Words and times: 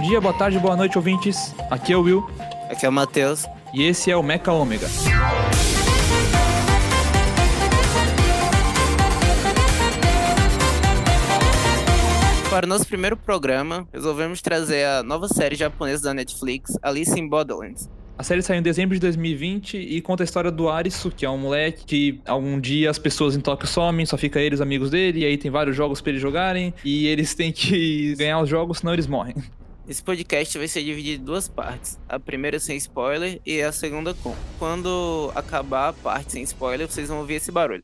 Bom 0.00 0.06
dia, 0.06 0.18
boa 0.18 0.32
tarde, 0.32 0.58
boa 0.58 0.74
noite, 0.74 0.96
ouvintes. 0.96 1.54
Aqui 1.70 1.92
é 1.92 1.96
o 1.96 2.00
Will. 2.00 2.26
Aqui 2.70 2.86
é 2.86 2.88
o 2.88 2.92
Matheus. 2.92 3.44
E 3.74 3.82
esse 3.82 4.10
é 4.10 4.16
o 4.16 4.22
Mecha 4.22 4.50
Ômega. 4.50 4.86
Para 12.48 12.64
o 12.64 12.68
nosso 12.68 12.86
primeiro 12.86 13.14
programa, 13.14 13.86
resolvemos 13.92 14.40
trazer 14.40 14.86
a 14.86 15.02
nova 15.02 15.28
série 15.28 15.54
japonesa 15.54 16.04
da 16.04 16.14
Netflix, 16.14 16.78
Alice 16.80 17.20
in 17.20 17.28
Borderlands. 17.28 17.86
A 18.16 18.22
série 18.22 18.40
saiu 18.40 18.58
em 18.58 18.62
dezembro 18.62 18.94
de 18.94 19.00
2020 19.02 19.76
e 19.76 20.00
conta 20.00 20.22
a 20.22 20.24
história 20.24 20.50
do 20.50 20.70
Arisu, 20.70 21.10
que 21.10 21.26
é 21.26 21.30
um 21.30 21.36
moleque 21.36 21.84
que 21.84 22.20
algum 22.24 22.58
dia 22.58 22.88
as 22.88 22.98
pessoas 22.98 23.36
em 23.36 23.40
Tóquio 23.40 23.68
somem, 23.68 24.06
só 24.06 24.16
fica 24.16 24.40
ele 24.40 24.54
e 24.54 24.56
os 24.56 24.62
amigos 24.62 24.88
dele, 24.88 25.20
e 25.20 25.24
aí 25.26 25.36
tem 25.36 25.50
vários 25.50 25.76
jogos 25.76 26.00
para 26.00 26.10
eles 26.12 26.22
jogarem, 26.22 26.72
e 26.82 27.06
eles 27.06 27.34
têm 27.34 27.52
que 27.52 28.14
ganhar 28.18 28.40
os 28.40 28.48
jogos, 28.48 28.78
senão 28.78 28.94
eles 28.94 29.06
morrem. 29.06 29.34
Esse 29.90 30.04
podcast 30.04 30.56
vai 30.56 30.68
ser 30.68 30.84
dividido 30.84 31.20
em 31.20 31.24
duas 31.24 31.48
partes. 31.48 31.98
A 32.08 32.16
primeira 32.16 32.60
sem 32.60 32.76
spoiler 32.76 33.40
e 33.44 33.60
a 33.60 33.72
segunda 33.72 34.14
com. 34.14 34.36
Quando 34.56 35.32
acabar 35.34 35.88
a 35.88 35.92
parte 35.92 36.30
sem 36.30 36.44
spoiler, 36.44 36.86
vocês 36.86 37.08
vão 37.08 37.18
ouvir 37.18 37.34
esse 37.34 37.50
barulho. 37.50 37.82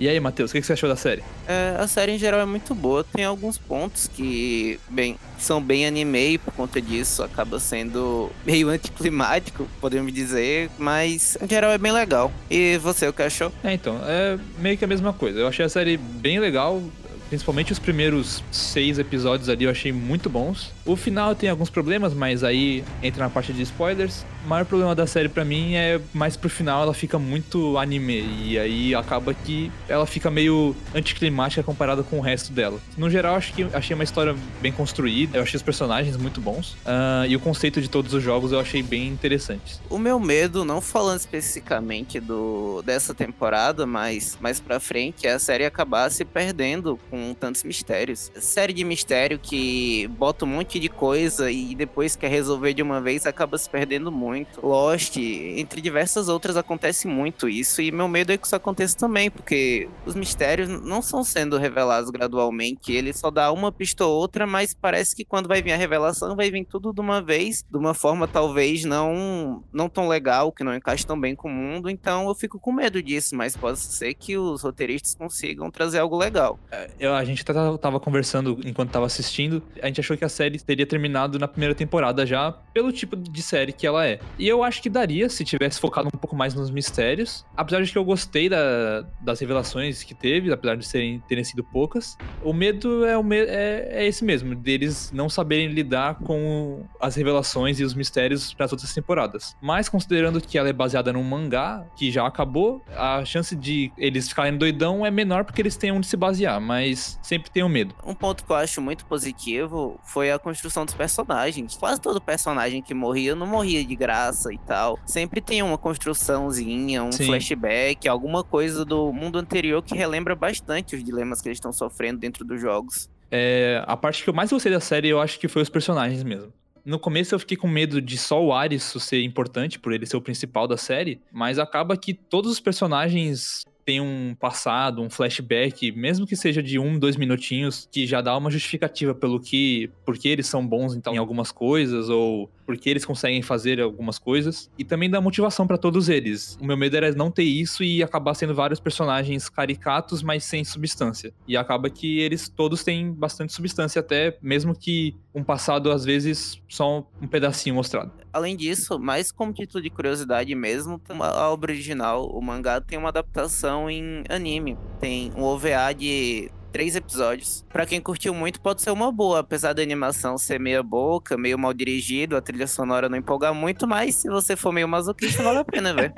E 0.00 0.08
aí, 0.08 0.18
Matheus, 0.18 0.50
o 0.50 0.54
que 0.54 0.62
você 0.62 0.72
achou 0.72 0.88
da 0.88 0.96
série? 0.96 1.22
É, 1.46 1.76
a 1.78 1.86
série 1.86 2.12
em 2.12 2.18
geral 2.18 2.40
é 2.40 2.46
muito 2.46 2.74
boa. 2.74 3.04
Tem 3.04 3.26
alguns 3.26 3.58
pontos 3.58 4.08
que, 4.08 4.80
bem, 4.88 5.18
são 5.38 5.62
bem 5.62 5.86
anime 5.86 6.30
e 6.30 6.38
por 6.38 6.52
conta 6.54 6.80
disso 6.80 7.22
acaba 7.22 7.60
sendo 7.60 8.30
meio 8.46 8.70
anticlimático, 8.70 9.68
podemos 9.78 10.12
dizer, 10.12 10.70
mas 10.78 11.36
em 11.40 11.46
geral 11.46 11.70
é 11.70 11.76
bem 11.76 11.92
legal. 11.92 12.32
E 12.50 12.78
você, 12.78 13.06
o 13.06 13.12
que 13.12 13.22
achou? 13.22 13.52
É, 13.62 13.74
então, 13.74 14.00
é 14.04 14.38
meio 14.58 14.78
que 14.78 14.84
a 14.86 14.88
mesma 14.88 15.12
coisa. 15.12 15.38
Eu 15.38 15.46
achei 15.46 15.64
a 15.64 15.68
série 15.68 15.98
bem 15.98 16.40
legal, 16.40 16.82
Principalmente 17.28 17.72
os 17.72 17.78
primeiros 17.78 18.42
seis 18.52 18.98
episódios 18.98 19.48
ali 19.48 19.64
eu 19.64 19.70
achei 19.70 19.92
muito 19.92 20.28
bons. 20.28 20.72
O 20.84 20.94
final 20.96 21.34
tem 21.34 21.48
alguns 21.48 21.70
problemas, 21.70 22.14
mas 22.14 22.44
aí 22.44 22.84
entra 23.02 23.24
na 23.24 23.30
parte 23.30 23.52
de 23.52 23.62
spoilers. 23.62 24.24
O 24.44 24.48
maior 24.48 24.66
problema 24.66 24.94
da 24.94 25.06
série 25.06 25.28
para 25.28 25.42
mim 25.42 25.74
é 25.74 25.98
mais 26.12 26.36
pro 26.36 26.50
final 26.50 26.82
ela 26.82 26.92
fica 26.92 27.18
muito 27.18 27.78
anime. 27.78 28.20
E 28.44 28.58
aí 28.58 28.94
acaba 28.94 29.32
que 29.32 29.72
ela 29.88 30.04
fica 30.04 30.30
meio 30.30 30.76
anticlimática 30.94 31.62
comparada 31.62 32.02
com 32.02 32.18
o 32.18 32.20
resto 32.20 32.52
dela. 32.52 32.78
No 32.98 33.08
geral, 33.08 33.36
acho 33.36 33.54
que 33.54 33.66
achei 33.72 33.94
uma 33.94 34.04
história 34.04 34.36
bem 34.60 34.70
construída. 34.70 35.38
Eu 35.38 35.42
achei 35.42 35.56
os 35.56 35.62
personagens 35.62 36.16
muito 36.18 36.42
bons. 36.42 36.72
Uh, 36.84 37.26
e 37.26 37.34
o 37.34 37.40
conceito 37.40 37.80
de 37.80 37.88
todos 37.88 38.12
os 38.12 38.22
jogos 38.22 38.52
eu 38.52 38.60
achei 38.60 38.82
bem 38.82 39.08
interessante. 39.08 39.80
O 39.88 39.96
meu 39.96 40.20
medo, 40.20 40.62
não 40.62 40.80
falando 40.80 41.20
especificamente 41.20 42.20
do 42.20 42.82
dessa 42.82 43.14
temporada, 43.14 43.86
mas 43.86 44.36
mais 44.42 44.60
pra 44.60 44.78
frente, 44.78 45.26
é 45.26 45.32
a 45.32 45.38
série 45.38 45.64
acabar 45.64 46.10
se 46.10 46.22
perdendo 46.22 46.98
com 47.10 47.32
tantos 47.32 47.64
mistérios. 47.64 48.30
Série 48.38 48.74
de 48.74 48.84
mistério 48.84 49.38
que 49.38 50.06
bota 50.18 50.44
um 50.44 50.48
monte 50.48 50.78
de 50.78 50.90
coisa 50.90 51.50
e 51.50 51.74
depois 51.74 52.14
quer 52.14 52.28
resolver 52.28 52.74
de 52.74 52.82
uma 52.82 53.00
vez 53.00 53.24
acaba 53.24 53.56
se 53.56 53.70
perdendo 53.70 54.12
muito. 54.12 54.33
Lost, 54.62 55.16
entre 55.16 55.80
diversas 55.80 56.28
outras, 56.28 56.56
acontece 56.56 57.06
muito 57.06 57.48
isso. 57.48 57.80
E 57.80 57.90
meu 57.90 58.08
medo 58.08 58.32
é 58.32 58.36
que 58.36 58.46
isso 58.46 58.56
aconteça 58.56 58.96
também, 58.96 59.30
porque 59.30 59.88
os 60.04 60.14
mistérios 60.14 60.68
não 60.68 61.02
são 61.02 61.22
sendo 61.22 61.58
revelados 61.58 62.10
gradualmente. 62.10 62.92
Ele 62.92 63.12
só 63.12 63.30
dá 63.30 63.52
uma 63.52 63.70
pista 63.70 64.04
ou 64.04 64.14
outra, 64.16 64.46
mas 64.46 64.74
parece 64.74 65.14
que 65.14 65.24
quando 65.24 65.48
vai 65.48 65.62
vir 65.62 65.72
a 65.72 65.76
revelação, 65.76 66.36
vai 66.36 66.50
vir 66.50 66.64
tudo 66.64 66.92
de 66.92 67.00
uma 67.00 67.20
vez, 67.20 67.64
de 67.68 67.76
uma 67.76 67.94
forma 67.94 68.26
talvez 68.26 68.84
não, 68.84 69.62
não 69.72 69.88
tão 69.88 70.08
legal, 70.08 70.52
que 70.52 70.64
não 70.64 70.74
encaixe 70.74 71.06
tão 71.06 71.20
bem 71.20 71.34
com 71.34 71.48
o 71.48 71.52
mundo. 71.52 71.88
Então 71.88 72.28
eu 72.28 72.34
fico 72.34 72.58
com 72.58 72.72
medo 72.72 73.02
disso, 73.02 73.36
mas 73.36 73.56
pode 73.56 73.78
ser 73.78 74.14
que 74.14 74.36
os 74.36 74.62
roteiristas 74.62 75.14
consigam 75.14 75.70
trazer 75.70 75.98
algo 75.98 76.16
legal. 76.16 76.58
É, 76.70 76.90
eu, 76.98 77.14
a 77.14 77.24
gente 77.24 77.42
até 77.42 77.78
tava 77.78 78.00
conversando 78.00 78.58
enquanto 78.64 78.90
tava 78.90 79.06
assistindo, 79.06 79.62
a 79.82 79.86
gente 79.86 80.00
achou 80.00 80.16
que 80.16 80.24
a 80.24 80.28
série 80.28 80.58
teria 80.58 80.86
terminado 80.86 81.38
na 81.38 81.48
primeira 81.48 81.74
temporada 81.74 82.26
já, 82.26 82.52
pelo 82.72 82.92
tipo 82.92 83.16
de 83.16 83.42
série 83.42 83.72
que 83.72 83.86
ela 83.86 84.06
é. 84.06 84.18
E 84.38 84.48
eu 84.48 84.64
acho 84.64 84.82
que 84.82 84.90
daria 84.90 85.28
se 85.28 85.44
tivesse 85.44 85.78
focado 85.78 86.08
um 86.08 86.18
pouco 86.18 86.34
mais 86.34 86.54
nos 86.54 86.70
mistérios. 86.70 87.44
Apesar 87.56 87.82
de 87.82 87.90
que 87.90 87.98
eu 87.98 88.04
gostei 88.04 88.48
da, 88.48 89.06
das 89.20 89.40
revelações 89.40 90.02
que 90.02 90.14
teve, 90.14 90.52
apesar 90.52 90.76
de 90.76 90.86
serem, 90.86 91.20
terem 91.28 91.44
sido 91.44 91.62
poucas. 91.62 92.16
O 92.42 92.52
medo 92.52 93.04
é, 93.04 93.16
o 93.16 93.22
me 93.22 93.38
é, 93.38 93.88
é 93.90 94.06
esse 94.06 94.24
mesmo, 94.24 94.54
deles 94.54 95.12
não 95.12 95.28
saberem 95.28 95.68
lidar 95.68 96.16
com 96.16 96.84
as 97.00 97.14
revelações 97.14 97.78
e 97.78 97.84
os 97.84 97.94
mistérios 97.94 98.52
para 98.52 98.66
as 98.66 98.72
outras 98.72 98.92
temporadas. 98.92 99.56
Mas 99.60 99.88
considerando 99.88 100.40
que 100.40 100.58
ela 100.58 100.68
é 100.68 100.72
baseada 100.72 101.12
num 101.12 101.22
mangá 101.22 101.86
que 101.96 102.10
já 102.10 102.26
acabou, 102.26 102.82
a 102.96 103.24
chance 103.24 103.54
de 103.54 103.92
eles 103.96 104.28
ficarem 104.28 104.56
doidão 104.56 105.06
é 105.06 105.10
menor 105.10 105.44
porque 105.44 105.62
eles 105.62 105.76
têm 105.76 105.92
onde 105.92 106.06
se 106.06 106.16
basear. 106.16 106.60
Mas 106.60 107.18
sempre 107.22 107.50
tenho 107.50 107.68
medo. 107.68 107.94
Um 108.04 108.14
ponto 108.14 108.44
que 108.44 108.50
eu 108.50 108.56
acho 108.56 108.80
muito 108.80 109.06
positivo 109.06 109.98
foi 110.02 110.32
a 110.32 110.38
construção 110.38 110.84
dos 110.84 110.94
personagens. 110.94 111.76
Quase 111.76 112.00
todo 112.00 112.20
personagem 112.20 112.82
que 112.82 112.94
morria 112.94 113.34
não 113.34 113.46
morria 113.46 113.84
de 113.84 113.94
graça 113.94 114.13
e 114.52 114.58
tal. 114.58 114.98
Sempre 115.06 115.40
tem 115.40 115.62
uma 115.62 115.78
construçãozinha, 115.78 117.02
um 117.02 117.12
Sim. 117.12 117.26
flashback, 117.26 118.08
alguma 118.08 118.44
coisa 118.44 118.84
do 118.84 119.12
mundo 119.12 119.38
anterior 119.38 119.82
que 119.82 119.94
relembra 119.94 120.34
bastante 120.34 120.96
os 120.96 121.02
dilemas 121.02 121.40
que 121.40 121.48
eles 121.48 121.56
estão 121.56 121.72
sofrendo 121.72 122.20
dentro 122.20 122.44
dos 122.44 122.60
jogos. 122.60 123.08
É, 123.30 123.82
a 123.86 123.96
parte 123.96 124.22
que 124.22 124.30
eu 124.30 124.34
mais 124.34 124.50
gostei 124.50 124.70
da 124.70 124.80
série, 124.80 125.08
eu 125.08 125.20
acho 125.20 125.38
que 125.38 125.48
foi 125.48 125.62
os 125.62 125.68
personagens 125.68 126.22
mesmo. 126.22 126.52
No 126.84 126.98
começo 126.98 127.34
eu 127.34 127.38
fiquei 127.38 127.56
com 127.56 127.66
medo 127.66 128.00
de 128.00 128.18
só 128.18 128.42
o 128.44 128.52
Arisu 128.52 129.00
ser 129.00 129.22
importante, 129.22 129.78
por 129.78 129.92
ele 129.92 130.04
ser 130.04 130.16
o 130.16 130.20
principal 130.20 130.68
da 130.68 130.76
série, 130.76 131.20
mas 131.32 131.58
acaba 131.58 131.96
que 131.96 132.12
todos 132.12 132.52
os 132.52 132.60
personagens 132.60 133.64
tem 133.84 134.00
um 134.00 134.34
passado, 134.38 135.02
um 135.02 135.10
flashback, 135.10 135.92
mesmo 135.92 136.26
que 136.26 136.36
seja 136.36 136.62
de 136.62 136.78
um, 136.78 136.98
dois 136.98 137.16
minutinhos, 137.16 137.88
que 137.90 138.06
já 138.06 138.20
dá 138.20 138.36
uma 138.36 138.50
justificativa 138.50 139.14
pelo 139.14 139.38
que, 139.38 139.90
porque 140.04 140.28
eles 140.28 140.46
são 140.46 140.66
bons 140.66 140.94
então, 140.94 141.14
em 141.14 141.18
algumas 141.18 141.52
coisas, 141.52 142.08
ou 142.08 142.50
porque 142.66 142.90
eles 142.90 143.04
conseguem 143.04 143.42
fazer 143.42 143.80
algumas 143.80 144.18
coisas, 144.18 144.70
e 144.78 144.84
também 144.84 145.10
dá 145.10 145.20
motivação 145.20 145.66
para 145.66 145.78
todos 145.78 146.08
eles. 146.08 146.58
O 146.60 146.66
meu 146.66 146.76
medo 146.76 146.96
era 146.96 147.12
não 147.12 147.30
ter 147.30 147.44
isso 147.44 147.82
e 147.82 148.02
acabar 148.02 148.34
sendo 148.34 148.54
vários 148.54 148.80
personagens 148.80 149.48
caricatos, 149.48 150.22
mas 150.22 150.44
sem 150.44 150.64
substância. 150.64 151.32
E 151.46 151.56
acaba 151.56 151.90
que 151.90 152.18
eles 152.18 152.48
todos 152.48 152.82
têm 152.84 153.12
bastante 153.12 153.52
substância, 153.52 154.00
até 154.00 154.38
mesmo 154.42 154.74
que 154.74 155.14
um 155.34 155.42
passado, 155.42 155.90
às 155.90 156.04
vezes, 156.04 156.60
só 156.68 157.06
um 157.20 157.26
pedacinho 157.26 157.74
mostrado. 157.74 158.12
Além 158.32 158.56
disso, 158.56 158.98
mais 158.98 159.32
como 159.32 159.52
título 159.52 159.82
de 159.82 159.90
curiosidade 159.90 160.54
mesmo, 160.54 161.00
a 161.20 161.50
obra 161.50 161.72
original, 161.72 162.26
o 162.26 162.40
mangá, 162.40 162.80
tem 162.80 162.98
uma 162.98 163.08
adaptação 163.08 163.90
em 163.90 164.24
anime. 164.28 164.76
Tem 165.00 165.32
um 165.36 165.42
OVA 165.42 165.92
de 165.96 166.50
três 166.74 166.96
episódios. 166.96 167.64
Para 167.68 167.86
quem 167.86 168.00
curtiu 168.00 168.34
muito, 168.34 168.60
pode 168.60 168.82
ser 168.82 168.90
uma 168.90 169.12
boa, 169.12 169.38
apesar 169.38 169.72
da 169.74 169.80
animação 169.80 170.36
ser 170.36 170.58
meia 170.58 170.82
boca, 170.82 171.38
meio 171.38 171.56
mal 171.56 171.72
dirigido, 171.72 172.36
a 172.36 172.40
trilha 172.40 172.66
sonora 172.66 173.08
não 173.08 173.16
empolgar 173.16 173.54
muito, 173.54 173.86
mas 173.86 174.16
se 174.16 174.28
você 174.28 174.56
for 174.56 174.72
meio 174.72 174.88
masoquista, 174.88 175.40
vale 175.40 175.58
a 175.58 175.64
pena, 175.64 175.94
velho. 175.94 176.12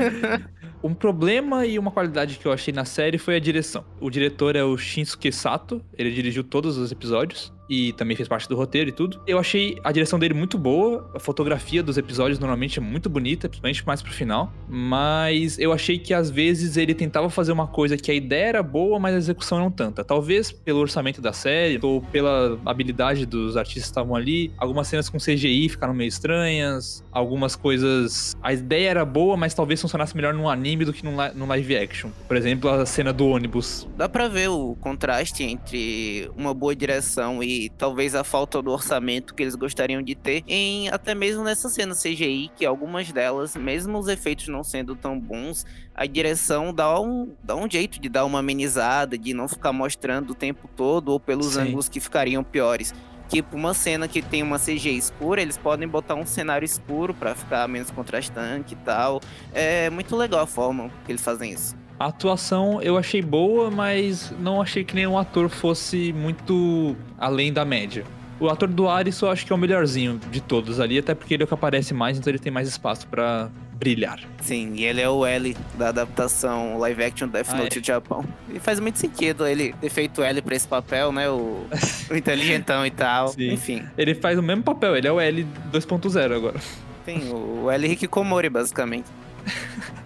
um 0.82 0.94
problema 0.94 1.66
e 1.66 1.78
uma 1.78 1.90
qualidade 1.90 2.38
que 2.38 2.46
eu 2.46 2.52
achei 2.52 2.72
na 2.72 2.86
série 2.86 3.18
foi 3.18 3.36
a 3.36 3.38
direção. 3.38 3.84
O 4.00 4.08
diretor 4.08 4.56
é 4.56 4.64
o 4.64 4.74
Shinsuke 4.78 5.30
Sato, 5.30 5.84
ele 5.98 6.10
dirigiu 6.12 6.42
todos 6.42 6.78
os 6.78 6.90
episódios 6.90 7.52
e 7.68 7.92
também 7.94 8.16
fez 8.16 8.28
parte 8.28 8.48
do 8.48 8.56
roteiro 8.56 8.90
e 8.90 8.92
tudo. 8.92 9.20
Eu 9.26 9.38
achei 9.38 9.78
a 9.82 9.92
direção 9.92 10.18
dele 10.18 10.34
muito 10.34 10.58
boa, 10.58 11.10
a 11.14 11.18
fotografia 11.18 11.82
dos 11.82 11.96
episódios 11.96 12.38
normalmente 12.38 12.78
é 12.78 12.82
muito 12.82 13.08
bonita, 13.08 13.48
principalmente 13.48 13.86
mais 13.86 14.02
pro 14.02 14.12
final, 14.12 14.52
mas 14.68 15.58
eu 15.58 15.72
achei 15.72 15.98
que 15.98 16.12
às 16.12 16.30
vezes 16.30 16.76
ele 16.76 16.94
tentava 16.94 17.28
fazer 17.30 17.52
uma 17.52 17.66
coisa 17.66 17.96
que 17.96 18.10
a 18.10 18.14
ideia 18.14 18.46
era 18.46 18.62
boa, 18.62 18.98
mas 18.98 19.14
a 19.14 19.18
execução 19.18 19.58
não 19.58 19.70
tanta. 19.70 20.04
Talvez 20.04 20.52
pelo 20.52 20.80
orçamento 20.80 21.20
da 21.20 21.32
série 21.32 21.78
ou 21.82 22.00
pela 22.00 22.58
habilidade 22.64 23.26
dos 23.26 23.56
artistas 23.56 23.84
que 23.84 23.90
estavam 23.90 24.14
ali, 24.14 24.52
algumas 24.58 24.88
cenas 24.88 25.08
com 25.08 25.18
CGI 25.18 25.68
ficaram 25.68 25.94
meio 25.94 26.08
estranhas, 26.08 27.04
algumas 27.10 27.56
coisas 27.56 28.34
a 28.42 28.52
ideia 28.52 28.90
era 28.90 29.04
boa, 29.04 29.36
mas 29.36 29.54
talvez 29.54 29.80
funcionasse 29.80 30.14
melhor 30.14 30.34
num 30.34 30.48
anime 30.48 30.84
do 30.84 30.92
que 30.92 31.04
num, 31.04 31.46
live 31.46 31.76
action. 31.76 32.10
Por 32.26 32.36
exemplo, 32.36 32.68
a 32.70 32.84
cena 32.86 33.12
do 33.12 33.26
ônibus. 33.26 33.88
Dá 33.96 34.08
para 34.08 34.28
ver 34.28 34.48
o 34.48 34.76
contraste 34.80 35.42
entre 35.42 36.30
uma 36.36 36.52
boa 36.52 36.74
direção 36.74 37.42
e 37.42 37.53
talvez 37.76 38.14
a 38.14 38.24
falta 38.24 38.60
do 38.62 38.70
orçamento 38.70 39.34
que 39.34 39.42
eles 39.42 39.54
gostariam 39.54 40.02
de 40.02 40.14
ter 40.14 40.42
em 40.46 40.88
até 40.88 41.14
mesmo 41.14 41.44
nessa 41.44 41.68
cena 41.68 41.94
CGI, 41.94 42.50
que 42.56 42.64
algumas 42.64 43.10
delas, 43.12 43.56
mesmo 43.56 43.98
os 43.98 44.08
efeitos 44.08 44.48
não 44.48 44.62
sendo 44.62 44.94
tão 44.94 45.18
bons, 45.18 45.64
a 45.94 46.06
direção 46.06 46.72
dá 46.72 47.00
um, 47.00 47.32
dá 47.42 47.54
um 47.56 47.70
jeito 47.70 48.00
de 48.00 48.08
dar 48.08 48.24
uma 48.24 48.40
amenizada, 48.40 49.16
de 49.16 49.32
não 49.32 49.48
ficar 49.48 49.72
mostrando 49.72 50.30
o 50.30 50.34
tempo 50.34 50.68
todo 50.76 51.10
ou 51.10 51.20
pelos 51.20 51.54
Sim. 51.54 51.60
ângulos 51.60 51.88
que 51.88 52.00
ficariam 52.00 52.42
piores. 52.42 52.92
Tipo, 53.28 53.56
uma 53.56 53.72
cena 53.72 54.06
que 54.06 54.20
tem 54.20 54.42
uma 54.42 54.58
CG 54.58 54.90
escura, 54.90 55.40
eles 55.40 55.56
podem 55.56 55.88
botar 55.88 56.14
um 56.14 56.26
cenário 56.26 56.64
escuro 56.64 57.14
para 57.14 57.34
ficar 57.34 57.66
menos 57.66 57.90
contrastante 57.90 58.74
e 58.74 58.76
tal. 58.76 59.20
É 59.52 59.88
muito 59.88 60.14
legal 60.14 60.40
a 60.40 60.46
forma 60.46 60.90
que 61.06 61.12
eles 61.12 61.22
fazem 61.22 61.52
isso. 61.52 61.83
A 61.98 62.06
atuação 62.06 62.82
eu 62.82 62.96
achei 62.98 63.22
boa, 63.22 63.70
mas 63.70 64.32
não 64.40 64.60
achei 64.60 64.82
que 64.84 64.94
nenhum 64.94 65.16
ator 65.18 65.48
fosse 65.48 66.12
muito 66.12 66.96
além 67.18 67.52
da 67.52 67.64
média. 67.64 68.04
O 68.40 68.48
ator 68.48 68.68
do 68.68 68.88
Aris 68.88 69.20
eu 69.20 69.30
acho 69.30 69.46
que 69.46 69.52
é 69.52 69.56
o 69.56 69.58
melhorzinho 69.58 70.20
de 70.30 70.40
todos 70.40 70.80
ali, 70.80 70.98
até 70.98 71.14
porque 71.14 71.34
ele 71.34 71.42
é 71.42 71.44
o 71.44 71.46
que 71.46 71.54
aparece 71.54 71.94
mais, 71.94 72.18
então 72.18 72.30
ele 72.30 72.38
tem 72.38 72.50
mais 72.52 72.66
espaço 72.68 73.06
para 73.06 73.48
brilhar. 73.74 74.18
Sim, 74.42 74.72
e 74.74 74.84
ele 74.84 75.00
é 75.00 75.08
o 75.08 75.24
L 75.24 75.56
da 75.78 75.88
adaptação 75.90 76.76
live 76.78 77.02
action 77.04 77.28
Death 77.28 77.48
Ah, 77.52 77.56
Note 77.56 77.78
é. 77.78 77.80
do 77.80 77.86
Japão. 77.86 78.24
E 78.52 78.58
faz 78.58 78.80
muito 78.80 78.98
sentido 78.98 79.46
ele 79.46 79.72
ter 79.80 79.88
feito 79.88 80.20
L 80.22 80.42
pra 80.42 80.54
esse 80.56 80.66
papel, 80.66 81.12
né? 81.12 81.28
O, 81.30 81.64
o 82.10 82.16
inteligentão 82.16 82.84
e 82.84 82.90
tal. 82.90 83.28
Sim. 83.28 83.52
Enfim, 83.52 83.82
Ele 83.96 84.14
faz 84.16 84.36
o 84.38 84.42
mesmo 84.42 84.62
papel, 84.64 84.96
ele 84.96 85.06
é 85.06 85.12
o 85.12 85.20
L 85.20 85.46
2.0 85.72 86.34
agora. 86.36 86.60
tem 87.04 87.30
o 87.32 87.70
L 87.70 87.86
Hikikomori, 87.88 88.48
basicamente. 88.48 89.06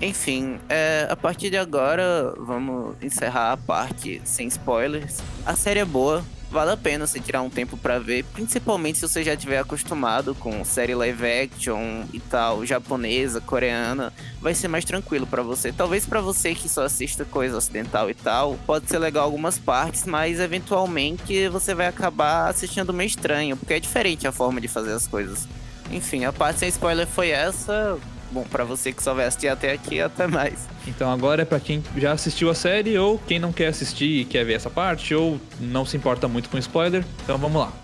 Enfim, 0.00 0.58
é, 0.68 1.06
a 1.08 1.16
partir 1.16 1.50
de 1.50 1.56
agora, 1.56 2.34
vamos 2.36 2.96
encerrar 3.02 3.52
a 3.52 3.56
parte 3.56 4.20
sem 4.24 4.46
spoilers. 4.48 5.18
A 5.46 5.54
série 5.56 5.80
é 5.80 5.84
boa, 5.84 6.22
vale 6.50 6.72
a 6.72 6.76
pena 6.76 7.06
você 7.06 7.18
tirar 7.18 7.42
um 7.42 7.50
tempo 7.50 7.76
pra 7.76 7.98
ver, 7.98 8.24
principalmente 8.24 8.98
se 8.98 9.08
você 9.08 9.24
já 9.24 9.36
tiver 9.36 9.58
acostumado 9.58 10.34
com 10.34 10.64
série 10.64 10.94
live 10.94 11.24
action 11.24 12.04
e 12.12 12.20
tal, 12.20 12.66
japonesa, 12.66 13.40
coreana, 13.40 14.12
vai 14.40 14.54
ser 14.54 14.68
mais 14.68 14.84
tranquilo 14.84 15.26
pra 15.26 15.42
você. 15.42 15.72
Talvez 15.72 16.06
pra 16.06 16.20
você 16.20 16.54
que 16.54 16.68
só 16.68 16.84
assista 16.84 17.24
coisa 17.24 17.56
ocidental 17.56 18.10
e 18.10 18.14
tal, 18.14 18.56
pode 18.66 18.88
ser 18.88 18.98
legal 18.98 19.24
algumas 19.24 19.58
partes, 19.58 20.04
mas 20.04 20.38
eventualmente 20.38 21.48
você 21.48 21.74
vai 21.74 21.86
acabar 21.86 22.48
assistindo 22.48 22.92
meio 22.92 23.08
estranho, 23.08 23.56
porque 23.56 23.74
é 23.74 23.80
diferente 23.80 24.26
a 24.26 24.32
forma 24.32 24.60
de 24.60 24.68
fazer 24.68 24.92
as 24.92 25.06
coisas. 25.06 25.48
Enfim, 25.90 26.24
a 26.24 26.32
parte 26.32 26.60
sem 26.60 26.68
spoiler 26.68 27.06
foi 27.06 27.30
essa. 27.30 27.98
Bom, 28.34 28.42
pra 28.42 28.64
você 28.64 28.92
que 28.92 29.00
só 29.00 29.14
vai 29.14 29.26
assistir 29.26 29.46
até 29.46 29.70
aqui, 29.70 30.00
até 30.00 30.26
mais. 30.26 30.66
Então 30.88 31.08
agora 31.08 31.42
é 31.42 31.44
pra 31.44 31.60
quem 31.60 31.80
já 31.96 32.10
assistiu 32.10 32.50
a 32.50 32.54
série 32.54 32.98
ou 32.98 33.16
quem 33.16 33.38
não 33.38 33.52
quer 33.52 33.68
assistir 33.68 34.22
e 34.22 34.24
quer 34.24 34.44
ver 34.44 34.54
essa 34.54 34.68
parte 34.68 35.14
ou 35.14 35.40
não 35.60 35.86
se 35.86 35.96
importa 35.96 36.26
muito 36.26 36.50
com 36.50 36.58
spoiler. 36.58 37.04
Então 37.22 37.38
vamos 37.38 37.60
lá. 37.60 37.83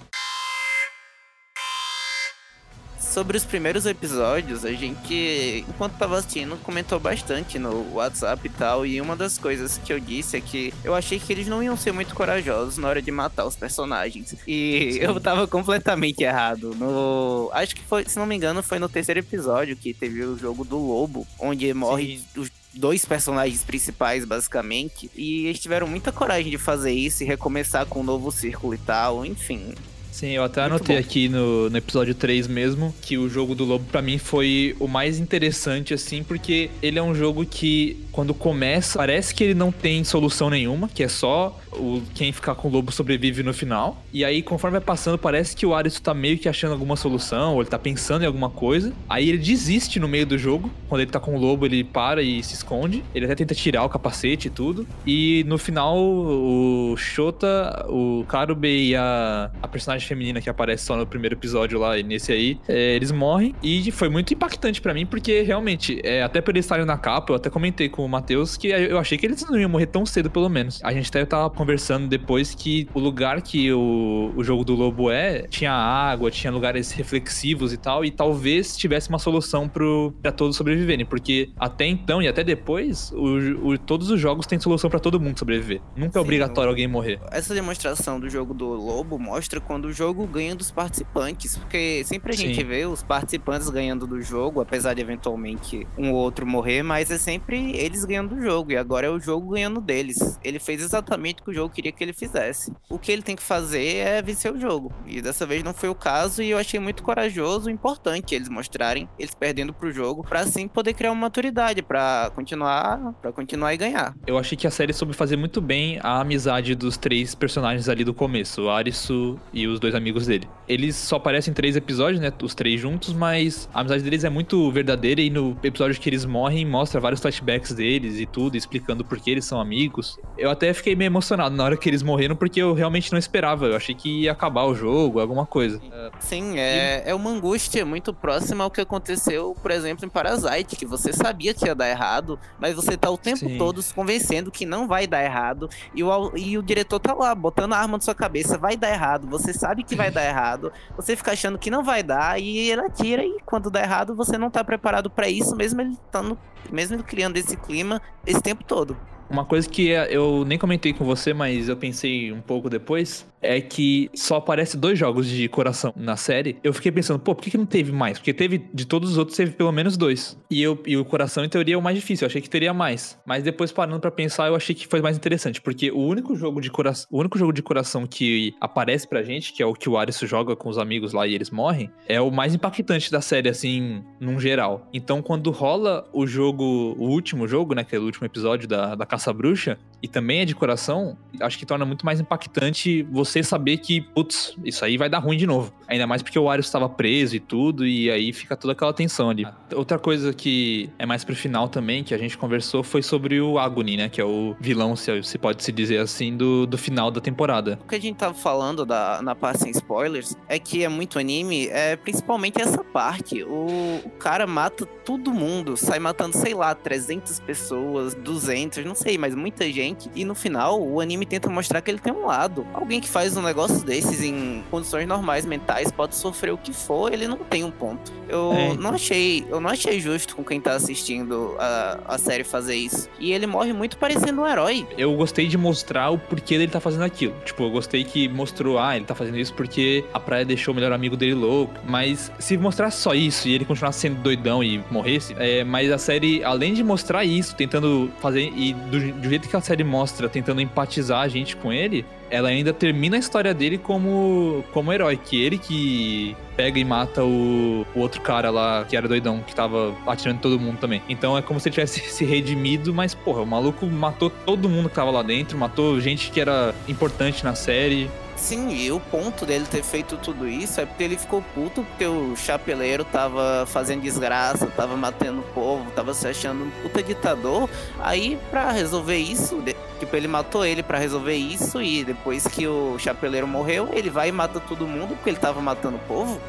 Sobre 3.20 3.36
os 3.36 3.44
primeiros 3.44 3.84
episódios, 3.84 4.64
a 4.64 4.72
gente, 4.72 5.62
enquanto 5.68 5.98
tava 5.98 6.16
assistindo, 6.16 6.56
comentou 6.62 6.98
bastante 6.98 7.58
no 7.58 7.92
WhatsApp 7.92 8.46
e 8.46 8.48
tal. 8.48 8.86
E 8.86 8.98
uma 8.98 9.14
das 9.14 9.36
coisas 9.36 9.76
que 9.76 9.92
eu 9.92 10.00
disse 10.00 10.38
é 10.38 10.40
que 10.40 10.72
eu 10.82 10.94
achei 10.94 11.20
que 11.20 11.30
eles 11.30 11.46
não 11.46 11.62
iam 11.62 11.76
ser 11.76 11.92
muito 11.92 12.14
corajosos 12.14 12.78
na 12.78 12.88
hora 12.88 13.02
de 13.02 13.10
matar 13.10 13.44
os 13.44 13.54
personagens. 13.54 14.34
E 14.48 14.92
Sim. 14.94 14.98
eu 15.00 15.20
tava 15.20 15.46
completamente 15.46 16.24
errado. 16.24 16.74
No. 16.74 17.50
Acho 17.52 17.76
que 17.76 17.82
foi, 17.82 18.06
se 18.06 18.18
não 18.18 18.24
me 18.24 18.34
engano, 18.34 18.62
foi 18.62 18.78
no 18.78 18.88
terceiro 18.88 19.20
episódio 19.20 19.76
que 19.76 19.92
teve 19.92 20.24
o 20.24 20.38
jogo 20.38 20.64
do 20.64 20.78
lobo, 20.78 21.26
onde 21.38 21.74
morre 21.74 22.22
os 22.34 22.50
dois 22.72 23.04
personagens 23.04 23.62
principais, 23.62 24.24
basicamente. 24.24 25.10
E 25.14 25.44
eles 25.44 25.60
tiveram 25.60 25.86
muita 25.86 26.10
coragem 26.10 26.50
de 26.50 26.56
fazer 26.56 26.92
isso 26.92 27.22
e 27.22 27.26
recomeçar 27.26 27.84
com 27.84 28.00
um 28.00 28.04
novo 28.04 28.32
círculo 28.32 28.72
e 28.72 28.78
tal. 28.78 29.26
Enfim, 29.26 29.74
Sim, 30.12 30.30
eu 30.30 30.42
até 30.44 30.60
Muito 30.62 30.74
anotei 30.74 30.96
bom. 30.96 31.00
aqui 31.00 31.28
no, 31.28 31.70
no 31.70 31.76
episódio 31.76 32.14
3 32.14 32.46
mesmo 32.46 32.94
que 33.00 33.16
o 33.16 33.28
jogo 33.28 33.54
do 33.54 33.64
Lobo 33.64 33.84
pra 33.90 34.02
mim 34.02 34.18
foi 34.18 34.76
o 34.78 34.86
mais 34.86 35.18
interessante, 35.18 35.94
assim, 35.94 36.22
porque 36.22 36.70
ele 36.82 36.98
é 36.98 37.02
um 37.02 37.14
jogo 37.14 37.46
que, 37.46 37.96
quando 38.12 38.34
começa, 38.34 38.98
parece 38.98 39.34
que 39.34 39.44
ele 39.44 39.54
não 39.54 39.70
tem 39.72 40.04
solução 40.04 40.50
nenhuma, 40.50 40.88
que 40.88 41.02
é 41.02 41.08
só 41.08 41.58
o, 41.72 42.02
quem 42.14 42.32
ficar 42.32 42.54
com 42.54 42.68
o 42.68 42.70
lobo 42.70 42.92
sobrevive 42.92 43.42
no 43.42 43.52
final. 43.52 44.02
E 44.12 44.24
aí, 44.24 44.42
conforme 44.42 44.78
vai 44.78 44.84
passando, 44.84 45.18
parece 45.18 45.54
que 45.56 45.66
o 45.66 45.74
Arius 45.74 46.00
tá 46.00 46.14
meio 46.14 46.38
que 46.38 46.48
achando 46.48 46.72
alguma 46.72 46.96
solução, 46.96 47.54
ou 47.54 47.60
ele 47.60 47.70
tá 47.70 47.78
pensando 47.78 48.22
em 48.22 48.26
alguma 48.26 48.50
coisa. 48.50 48.92
Aí 49.08 49.28
ele 49.28 49.38
desiste 49.38 49.98
no 49.98 50.08
meio 50.08 50.26
do 50.26 50.38
jogo. 50.38 50.70
Quando 50.88 51.02
ele 51.02 51.10
tá 51.10 51.20
com 51.20 51.34
o 51.34 51.38
lobo, 51.38 51.66
ele 51.66 51.84
para 51.84 52.22
e 52.22 52.42
se 52.42 52.54
esconde. 52.54 53.04
Ele 53.14 53.24
até 53.24 53.34
tenta 53.34 53.54
tirar 53.54 53.84
o 53.84 53.88
capacete 53.88 54.48
e 54.48 54.50
tudo. 54.50 54.86
E 55.06 55.44
no 55.46 55.58
final, 55.58 55.98
o 55.98 56.94
Shota, 56.96 57.86
o 57.88 58.24
Karube 58.28 58.68
e 58.68 58.96
a, 58.96 59.50
a 59.62 59.68
personagem 59.68 60.06
feminina 60.06 60.40
que 60.40 60.50
aparece 60.50 60.84
só 60.84 60.96
no 60.96 61.06
primeiro 61.06 61.34
episódio 61.34 61.78
lá 61.78 61.98
e 61.98 62.02
nesse 62.02 62.32
aí, 62.32 62.58
é, 62.68 62.94
eles 62.96 63.12
morrem. 63.12 63.54
E 63.62 63.90
foi 63.90 64.08
muito 64.08 64.32
impactante 64.34 64.80
pra 64.80 64.94
mim, 64.94 65.06
porque 65.06 65.42
realmente, 65.42 66.00
é, 66.04 66.22
até 66.22 66.40
por 66.40 66.50
eles 66.50 66.64
estarem 66.64 66.84
na 66.84 66.98
capa, 66.98 67.32
eu 67.32 67.36
até 67.36 67.50
comentei 67.50 67.88
com 67.88 68.04
o 68.04 68.08
Matheus 68.08 68.56
que 68.56 68.68
eu 68.68 68.98
achei 68.98 69.16
que 69.16 69.26
eles 69.26 69.44
não 69.48 69.58
iam 69.58 69.68
morrer 69.68 69.86
tão 69.86 70.04
cedo, 70.04 70.30
pelo 70.30 70.48
menos. 70.48 70.80
A 70.82 70.92
gente 70.92 71.08
até 71.08 71.24
tava 71.24 71.50
conversando 71.64 72.08
depois 72.08 72.54
que 72.54 72.88
o 72.94 72.98
lugar 72.98 73.42
que 73.42 73.70
o, 73.70 74.32
o 74.34 74.42
jogo 74.42 74.64
do 74.64 74.74
lobo 74.74 75.10
é 75.10 75.42
tinha 75.42 75.72
água, 75.72 76.30
tinha 76.30 76.50
lugares 76.50 76.90
reflexivos 76.90 77.70
e 77.70 77.76
tal, 77.76 78.02
e 78.02 78.10
talvez 78.10 78.76
tivesse 78.78 79.10
uma 79.10 79.18
solução 79.18 79.68
pro, 79.68 80.14
pra 80.22 80.32
todos 80.32 80.56
sobreviverem, 80.56 81.04
porque 81.04 81.50
até 81.58 81.86
então 81.86 82.22
e 82.22 82.28
até 82.28 82.42
depois, 82.42 83.12
o, 83.12 83.68
o- 83.72 83.78
todos 83.78 84.08
os 84.10 84.18
jogos 84.18 84.46
têm 84.46 84.58
solução 84.58 84.88
pra 84.88 84.98
todo 84.98 85.20
mundo 85.20 85.38
sobreviver. 85.38 85.82
Nunca 85.94 86.08
é 86.08 86.12
Sim, 86.12 86.18
obrigatório 86.20 86.70
alguém 86.70 86.88
morrer. 86.88 87.20
essa 87.30 87.52
demonstração 87.54 88.18
do 88.18 88.30
jogo 88.30 88.54
do 88.54 88.66
Lobo 88.68 89.18
mostra 89.18 89.60
quando 89.60 89.84
o 89.86 89.92
jogo 89.92 90.26
ganha 90.26 90.54
dos 90.54 90.70
participantes, 90.70 91.58
porque 91.58 92.02
sempre 92.04 92.32
a 92.32 92.36
Sim. 92.36 92.46
gente 92.46 92.64
vê 92.64 92.86
os 92.86 93.02
participantes 93.02 93.68
ganhando 93.68 94.06
do 94.06 94.22
jogo, 94.22 94.62
apesar 94.62 94.94
de 94.94 95.02
eventualmente 95.02 95.86
um 95.98 96.10
ou 96.12 96.16
outro 96.16 96.46
morrer, 96.46 96.82
mas 96.82 97.10
é 97.10 97.18
sempre 97.18 97.76
eles 97.76 98.04
ganhando 98.06 98.34
do 98.34 98.40
jogo, 98.40 98.72
e 98.72 98.76
agora 98.78 99.06
é 99.06 99.10
o 99.10 99.20
jogo 99.20 99.50
ganhando 99.50 99.78
deles. 99.80 100.38
Ele 100.42 100.58
fez 100.58 100.80
exatamente 100.80 101.42
o 101.42 101.44
que 101.44 101.49
o 101.50 101.54
jogo 101.54 101.74
queria 101.74 101.92
que 101.92 102.02
ele 102.02 102.12
fizesse. 102.12 102.72
O 102.88 102.98
que 102.98 103.12
ele 103.12 103.22
tem 103.22 103.36
que 103.36 103.42
fazer 103.42 103.96
é 103.96 104.22
vencer 104.22 104.52
o 104.52 104.60
jogo, 104.60 104.92
e 105.06 105.20
dessa 105.20 105.46
vez 105.46 105.62
não 105.62 105.74
foi 105.74 105.88
o 105.88 105.94
caso, 105.94 106.42
e 106.42 106.50
eu 106.50 106.58
achei 106.58 106.80
muito 106.80 107.02
corajoso 107.02 107.68
e 107.68 107.72
importante 107.72 108.34
eles 108.34 108.48
mostrarem 108.48 109.08
eles 109.18 109.34
perdendo 109.34 109.72
pro 109.72 109.90
jogo, 109.90 110.22
pra 110.22 110.40
assim 110.40 110.68
poder 110.68 110.94
criar 110.94 111.12
uma 111.12 111.20
maturidade, 111.22 111.82
pra 111.82 112.30
continuar, 112.34 113.14
para 113.20 113.32
continuar 113.32 113.74
e 113.74 113.76
ganhar. 113.76 114.14
Eu 114.26 114.38
achei 114.38 114.56
que 114.56 114.66
a 114.66 114.70
série 114.70 114.92
soube 114.92 115.14
fazer 115.14 115.36
muito 115.36 115.60
bem 115.60 115.98
a 116.02 116.20
amizade 116.20 116.74
dos 116.74 116.96
três 116.96 117.34
personagens 117.34 117.88
ali 117.88 118.04
do 118.04 118.14
começo, 118.14 118.62
o 118.62 118.70
Arisu 118.70 119.38
e 119.52 119.66
os 119.66 119.80
dois 119.80 119.94
amigos 119.94 120.26
dele. 120.26 120.48
Eles 120.68 120.96
só 120.96 121.16
aparecem 121.16 121.50
em 121.50 121.54
três 121.54 121.76
episódios, 121.76 122.20
né? 122.20 122.32
Os 122.42 122.54
três 122.54 122.80
juntos, 122.80 123.12
mas 123.12 123.68
a 123.74 123.80
amizade 123.80 124.02
deles 124.02 124.24
é 124.24 124.30
muito 124.30 124.70
verdadeira 124.70 125.20
e 125.20 125.30
no 125.30 125.56
episódio 125.62 126.00
que 126.00 126.08
eles 126.08 126.24
morrem 126.24 126.64
mostra 126.64 127.00
vários 127.00 127.20
flashbacks 127.20 127.72
deles 127.72 128.18
e 128.18 128.26
tudo, 128.26 128.56
explicando 128.56 129.04
por 129.04 129.18
que 129.18 129.30
eles 129.30 129.44
são 129.44 129.60
amigos. 129.60 130.18
Eu 130.38 130.50
até 130.50 130.72
fiquei 130.72 130.94
meio 130.94 131.08
emocionado 131.08 131.39
na 131.48 131.64
hora 131.64 131.76
que 131.76 131.88
eles 131.88 132.02
morreram, 132.02 132.36
porque 132.36 132.60
eu 132.60 132.74
realmente 132.74 133.10
não 133.12 133.18
esperava. 133.18 133.66
Eu 133.66 133.76
achei 133.76 133.94
que 133.94 134.22
ia 134.22 134.32
acabar 134.32 134.64
o 134.64 134.74
jogo, 134.74 135.20
alguma 135.20 135.46
coisa. 135.46 135.80
Sim, 136.18 136.58
é, 136.58 137.02
é 137.06 137.14
uma 137.14 137.30
angústia 137.30 137.86
muito 137.86 138.12
próxima 138.12 138.64
ao 138.64 138.70
que 138.70 138.80
aconteceu, 138.80 139.56
por 139.62 139.70
exemplo, 139.70 140.04
em 140.04 140.08
Parasite, 140.08 140.76
que 140.76 140.84
você 140.84 141.12
sabia 141.12 141.54
que 141.54 141.66
ia 141.66 141.74
dar 141.74 141.88
errado, 141.88 142.38
mas 142.58 142.74
você 142.74 142.96
tá 142.96 143.08
o 143.10 143.16
tempo 143.16 143.38
Sim. 143.38 143.58
todo 143.58 143.80
se 143.80 143.94
convencendo 143.94 144.50
que 144.50 144.66
não 144.66 144.86
vai 144.86 145.06
dar 145.06 145.24
errado, 145.24 145.68
e 145.94 146.02
o, 146.02 146.32
e 146.36 146.58
o 146.58 146.62
diretor 146.62 146.98
tá 146.98 147.14
lá, 147.14 147.34
botando 147.34 147.72
a 147.72 147.78
arma 147.78 147.96
na 147.96 148.02
sua 148.02 148.14
cabeça, 148.14 148.58
vai 148.58 148.76
dar 148.76 148.90
errado, 148.90 149.26
você 149.28 149.52
sabe 149.52 149.82
que 149.82 149.94
vai 149.94 150.10
dar 150.10 150.24
errado, 150.24 150.72
você 150.96 151.16
fica 151.16 151.32
achando 151.32 151.58
que 151.58 151.70
não 151.70 151.82
vai 151.82 152.02
dar, 152.02 152.40
e 152.40 152.70
ele 152.70 152.80
atira, 152.80 153.24
e 153.24 153.38
quando 153.46 153.70
dá 153.70 153.82
errado, 153.82 154.14
você 154.14 154.36
não 154.36 154.50
tá 154.50 154.64
preparado 154.64 155.08
pra 155.08 155.28
isso, 155.28 155.54
mesmo 155.54 155.80
ele 155.80 155.92
estando, 155.92 156.38
mesmo 156.70 156.96
ele 156.96 157.02
criando 157.02 157.36
esse 157.36 157.56
clima 157.56 158.00
esse 158.26 158.42
tempo 158.42 158.64
todo. 158.64 158.96
Uma 159.30 159.44
coisa 159.44 159.68
que 159.68 159.88
eu 159.88 160.44
nem 160.44 160.58
comentei 160.58 160.92
com 160.92 161.04
você, 161.04 161.32
mas 161.32 161.68
eu 161.68 161.76
pensei 161.76 162.32
um 162.32 162.40
pouco 162.40 162.68
depois, 162.68 163.24
é 163.42 163.60
que 163.60 164.10
só 164.14 164.36
aparece 164.36 164.76
dois 164.76 164.98
jogos 164.98 165.26
de 165.28 165.48
coração 165.48 165.92
na 165.96 166.16
série. 166.16 166.56
Eu 166.62 166.72
fiquei 166.72 166.92
pensando, 166.92 167.18
pô, 167.18 167.34
por 167.34 167.42
que, 167.42 167.50
que 167.50 167.58
não 167.58 167.66
teve 167.66 167.92
mais? 167.92 168.18
Porque 168.18 168.32
teve, 168.32 168.58
de 168.72 168.86
todos 168.86 169.10
os 169.10 169.18
outros, 169.18 169.36
teve 169.36 169.52
pelo 169.52 169.72
menos 169.72 169.96
dois. 169.96 170.38
E, 170.50 170.62
eu, 170.62 170.80
e 170.86 170.96
o 170.96 171.04
coração, 171.04 171.44
em 171.44 171.48
teoria, 171.48 171.74
é 171.74 171.78
o 171.78 171.82
mais 171.82 171.96
difícil. 171.96 172.24
Eu 172.24 172.28
achei 172.28 172.40
que 172.40 172.50
teria 172.50 172.74
mais. 172.74 173.18
Mas 173.26 173.42
depois, 173.42 173.72
parando 173.72 174.00
pra 174.00 174.10
pensar, 174.10 174.48
eu 174.48 174.54
achei 174.54 174.74
que 174.74 174.86
foi 174.86 175.00
mais 175.00 175.16
interessante. 175.16 175.60
Porque 175.60 175.90
o 175.90 176.00
único 176.00 176.34
jogo 176.34 176.60
de 176.60 176.70
coração, 176.70 177.06
o 177.10 177.18
único 177.18 177.38
jogo 177.38 177.52
de 177.52 177.62
coração 177.62 178.06
que 178.06 178.54
aparece 178.60 179.08
pra 179.08 179.22
gente, 179.22 179.52
que 179.52 179.62
é 179.62 179.66
o 179.66 179.74
que 179.74 179.88
o 179.88 179.96
Arius 179.96 180.18
joga 180.20 180.54
com 180.54 180.68
os 180.68 180.78
amigos 180.78 181.12
lá 181.12 181.26
e 181.26 181.34
eles 181.34 181.50
morrem, 181.50 181.90
é 182.06 182.20
o 182.20 182.30
mais 182.30 182.54
impactante 182.54 183.10
da 183.10 183.20
série, 183.20 183.48
assim, 183.48 184.04
num 184.20 184.38
geral. 184.38 184.88
Então, 184.92 185.22
quando 185.22 185.50
rola 185.50 186.08
o 186.12 186.26
jogo, 186.26 186.94
o 186.98 187.08
último 187.08 187.46
jogo, 187.48 187.74
né, 187.74 187.84
que 187.84 187.94
é 187.96 187.98
o 187.98 188.04
último 188.04 188.26
episódio 188.26 188.68
da, 188.68 188.94
da 188.94 189.06
Caça-Bruxa, 189.06 189.78
e 190.02 190.08
também 190.08 190.40
é 190.40 190.44
de 190.44 190.54
coração, 190.54 191.16
acho 191.40 191.58
que 191.58 191.66
torna 191.66 191.84
muito 191.84 192.04
mais 192.04 192.20
impactante 192.20 193.02
você 193.10 193.42
saber 193.42 193.78
que, 193.78 194.00
putz, 194.00 194.56
isso 194.64 194.84
aí 194.84 194.96
vai 194.96 195.08
dar 195.08 195.18
ruim 195.18 195.36
de 195.36 195.46
novo. 195.46 195.72
Ainda 195.86 196.06
mais 196.06 196.22
porque 196.22 196.38
o 196.38 196.48
Arius 196.48 196.66
estava 196.66 196.88
preso 196.88 197.36
e 197.36 197.40
tudo, 197.40 197.86
e 197.86 198.10
aí 198.10 198.32
fica 198.32 198.56
toda 198.56 198.72
aquela 198.72 198.92
tensão 198.92 199.30
ali. 199.30 199.46
Outra 199.74 199.98
coisa 199.98 200.32
que 200.32 200.90
é 200.98 201.04
mais 201.04 201.24
pro 201.24 201.34
final 201.34 201.68
também, 201.68 202.02
que 202.02 202.14
a 202.14 202.18
gente 202.18 202.38
conversou, 202.38 202.82
foi 202.82 203.02
sobre 203.02 203.40
o 203.40 203.58
Agony, 203.58 203.96
né, 203.96 204.08
que 204.08 204.20
é 204.20 204.24
o 204.24 204.56
vilão, 204.60 204.96
se, 204.96 205.22
se 205.22 205.38
pode 205.38 205.62
se 205.62 205.72
dizer 205.72 205.98
assim, 205.98 206.36
do, 206.36 206.66
do 206.66 206.78
final 206.78 207.10
da 207.10 207.20
temporada. 207.20 207.78
O 207.84 207.88
que 207.88 207.94
a 207.94 208.00
gente 208.00 208.16
tava 208.16 208.34
falando 208.34 208.86
da, 208.86 209.20
na 209.22 209.34
parte 209.34 209.60
sem 209.60 209.70
spoilers 209.70 210.36
é 210.48 210.58
que 210.58 210.84
é 210.84 210.88
muito 210.88 211.18
anime, 211.18 211.68
é 211.68 211.96
principalmente 211.96 212.60
essa 212.60 212.82
parte. 212.82 213.42
O, 213.42 214.00
o 214.04 214.10
cara 214.18 214.46
mata 214.46 214.86
todo 214.86 215.32
mundo, 215.32 215.76
sai 215.76 215.98
matando, 215.98 216.36
sei 216.36 216.54
lá, 216.54 216.74
300 216.74 217.40
pessoas, 217.40 218.14
200, 218.14 218.84
não 218.84 218.94
sei, 218.94 219.18
mas 219.18 219.34
muita 219.34 219.70
gente. 219.70 219.89
E 220.14 220.24
no 220.24 220.34
final, 220.34 220.80
o 220.80 221.00
anime 221.00 221.26
tenta 221.26 221.48
mostrar 221.48 221.80
que 221.80 221.90
ele 221.90 221.98
tem 221.98 222.12
um 222.12 222.26
lado. 222.26 222.66
Alguém 222.72 223.00
que 223.00 223.08
faz 223.08 223.36
um 223.36 223.42
negócio 223.42 223.84
desses 223.84 224.22
em 224.22 224.62
condições 224.70 225.06
normais 225.06 225.44
mentais 225.44 225.90
pode 225.90 226.16
sofrer 226.16 226.52
o 226.52 226.58
que 226.58 226.72
for, 226.72 227.12
ele 227.12 227.26
não 227.26 227.38
tem 227.38 227.64
um 227.64 227.70
ponto. 227.70 228.12
Eu 228.28 228.52
é. 228.52 228.74
não 228.74 228.90
achei, 228.90 229.44
eu 229.48 229.60
não 229.60 229.70
achei 229.70 230.00
justo 230.00 230.36
com 230.36 230.44
quem 230.44 230.60
tá 230.60 230.72
assistindo 230.72 231.56
a, 231.58 231.98
a 232.06 232.18
série 232.18 232.44
fazer 232.44 232.76
isso. 232.76 233.08
E 233.18 233.32
ele 233.32 233.46
morre 233.46 233.72
muito 233.72 233.96
parecendo 233.96 234.42
um 234.42 234.46
herói. 234.46 234.86
Eu 234.96 235.14
gostei 235.16 235.46
de 235.48 235.58
mostrar 235.58 236.10
o 236.10 236.18
porquê 236.18 236.58
dele 236.58 236.70
tá 236.70 236.80
fazendo 236.80 237.04
aquilo. 237.04 237.34
Tipo, 237.44 237.64
eu 237.64 237.70
gostei 237.70 238.04
que 238.04 238.28
mostrou, 238.28 238.78
ah, 238.78 238.96
ele 238.96 239.04
tá 239.04 239.14
fazendo 239.14 239.38
isso 239.38 239.52
porque 239.54 240.04
a 240.12 240.20
praia 240.20 240.44
deixou 240.44 240.72
o 240.72 240.74
melhor 240.74 240.92
amigo 240.92 241.16
dele 241.16 241.34
louco. 241.34 241.74
Mas 241.86 242.30
se 242.38 242.56
mostrasse 242.56 242.98
só 242.98 243.14
isso 243.14 243.48
e 243.48 243.54
ele 243.54 243.64
continuasse 243.64 244.00
sendo 244.00 244.20
doidão 244.22 244.62
e 244.62 244.82
morresse, 244.90 245.34
é, 245.38 245.64
mas 245.64 245.90
a 245.90 245.98
série, 245.98 246.42
além 246.44 246.74
de 246.74 246.82
mostrar 246.82 247.24
isso, 247.24 247.54
tentando 247.54 248.10
fazer, 248.20 248.52
e 248.56 248.72
do, 248.72 249.12
do 249.12 249.28
jeito 249.28 249.48
que 249.48 249.56
a 249.56 249.60
série 249.60 249.79
mostra, 249.84 250.28
tentando 250.28 250.60
empatizar 250.60 251.20
a 251.20 251.28
gente 251.28 251.56
com 251.56 251.72
ele, 251.72 252.04
ela 252.30 252.48
ainda 252.48 252.72
termina 252.72 253.16
a 253.16 253.18
história 253.18 253.52
dele 253.52 253.76
como, 253.76 254.64
como 254.72 254.92
herói, 254.92 255.16
que 255.16 255.40
ele 255.40 255.58
que 255.58 256.36
pega 256.56 256.78
e 256.78 256.84
mata 256.84 257.24
o, 257.24 257.86
o, 257.94 258.00
outro 258.00 258.20
cara 258.20 258.50
lá, 258.50 258.84
que 258.88 258.96
era 258.96 259.08
doidão, 259.08 259.40
que 259.40 259.54
tava 259.54 259.94
atirando 260.06 260.40
todo 260.40 260.58
mundo 260.58 260.78
também. 260.78 261.02
Então 261.08 261.36
é 261.36 261.42
como 261.42 261.58
se 261.58 261.68
ele 261.68 261.74
tivesse 261.74 262.00
se 262.10 262.24
redimido, 262.24 262.94
mas, 262.94 263.14
porra, 263.14 263.42
o 263.42 263.46
maluco 263.46 263.84
matou 263.86 264.30
todo 264.30 264.68
mundo 264.68 264.88
que 264.88 264.94
tava 264.94 265.10
lá 265.10 265.22
dentro, 265.22 265.58
matou 265.58 266.00
gente 266.00 266.30
que 266.30 266.40
era 266.40 266.74
importante 266.88 267.44
na 267.44 267.54
série. 267.54 268.08
Sim, 268.40 268.70
e 268.70 268.90
o 268.90 268.98
ponto 268.98 269.44
dele 269.44 269.66
ter 269.70 269.82
feito 269.82 270.16
tudo 270.16 270.48
isso 270.48 270.80
é 270.80 270.86
porque 270.86 271.04
ele 271.04 271.16
ficou 271.18 271.42
puto 271.54 271.84
porque 271.84 272.06
o 272.06 272.34
chapeleiro 272.34 273.04
tava 273.04 273.66
fazendo 273.66 274.00
desgraça, 274.00 274.66
tava 274.66 274.96
matando 274.96 275.40
o 275.40 275.44
povo, 275.52 275.90
tava 275.90 276.14
se 276.14 276.26
achando 276.26 276.64
um 276.64 276.70
puta 276.82 277.02
ditador. 277.02 277.68
Aí, 278.00 278.38
pra 278.50 278.72
resolver 278.72 279.18
isso, 279.18 279.62
tipo, 280.00 280.16
ele 280.16 280.26
matou 280.26 280.64
ele 280.64 280.82
para 280.82 280.98
resolver 280.98 281.34
isso 281.34 281.82
e 281.82 282.02
depois 282.02 282.46
que 282.48 282.66
o 282.66 282.98
chapeleiro 282.98 283.46
morreu, 283.46 283.90
ele 283.92 284.08
vai 284.08 284.30
e 284.30 284.32
mata 284.32 284.58
todo 284.58 284.86
mundo 284.86 285.14
porque 285.14 285.30
ele 285.30 285.38
tava 285.38 285.60
matando 285.60 285.96
o 285.96 286.00
povo. 286.00 286.40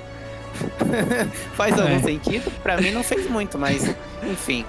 Faz 1.53 1.77
algum 1.77 1.97
é. 1.97 2.01
sentido? 2.01 2.49
Pra 2.63 2.77
mim 2.77 2.91
não 2.91 3.03
fez 3.03 3.29
muito, 3.29 3.59
mas 3.59 3.83
enfim. 4.23 4.65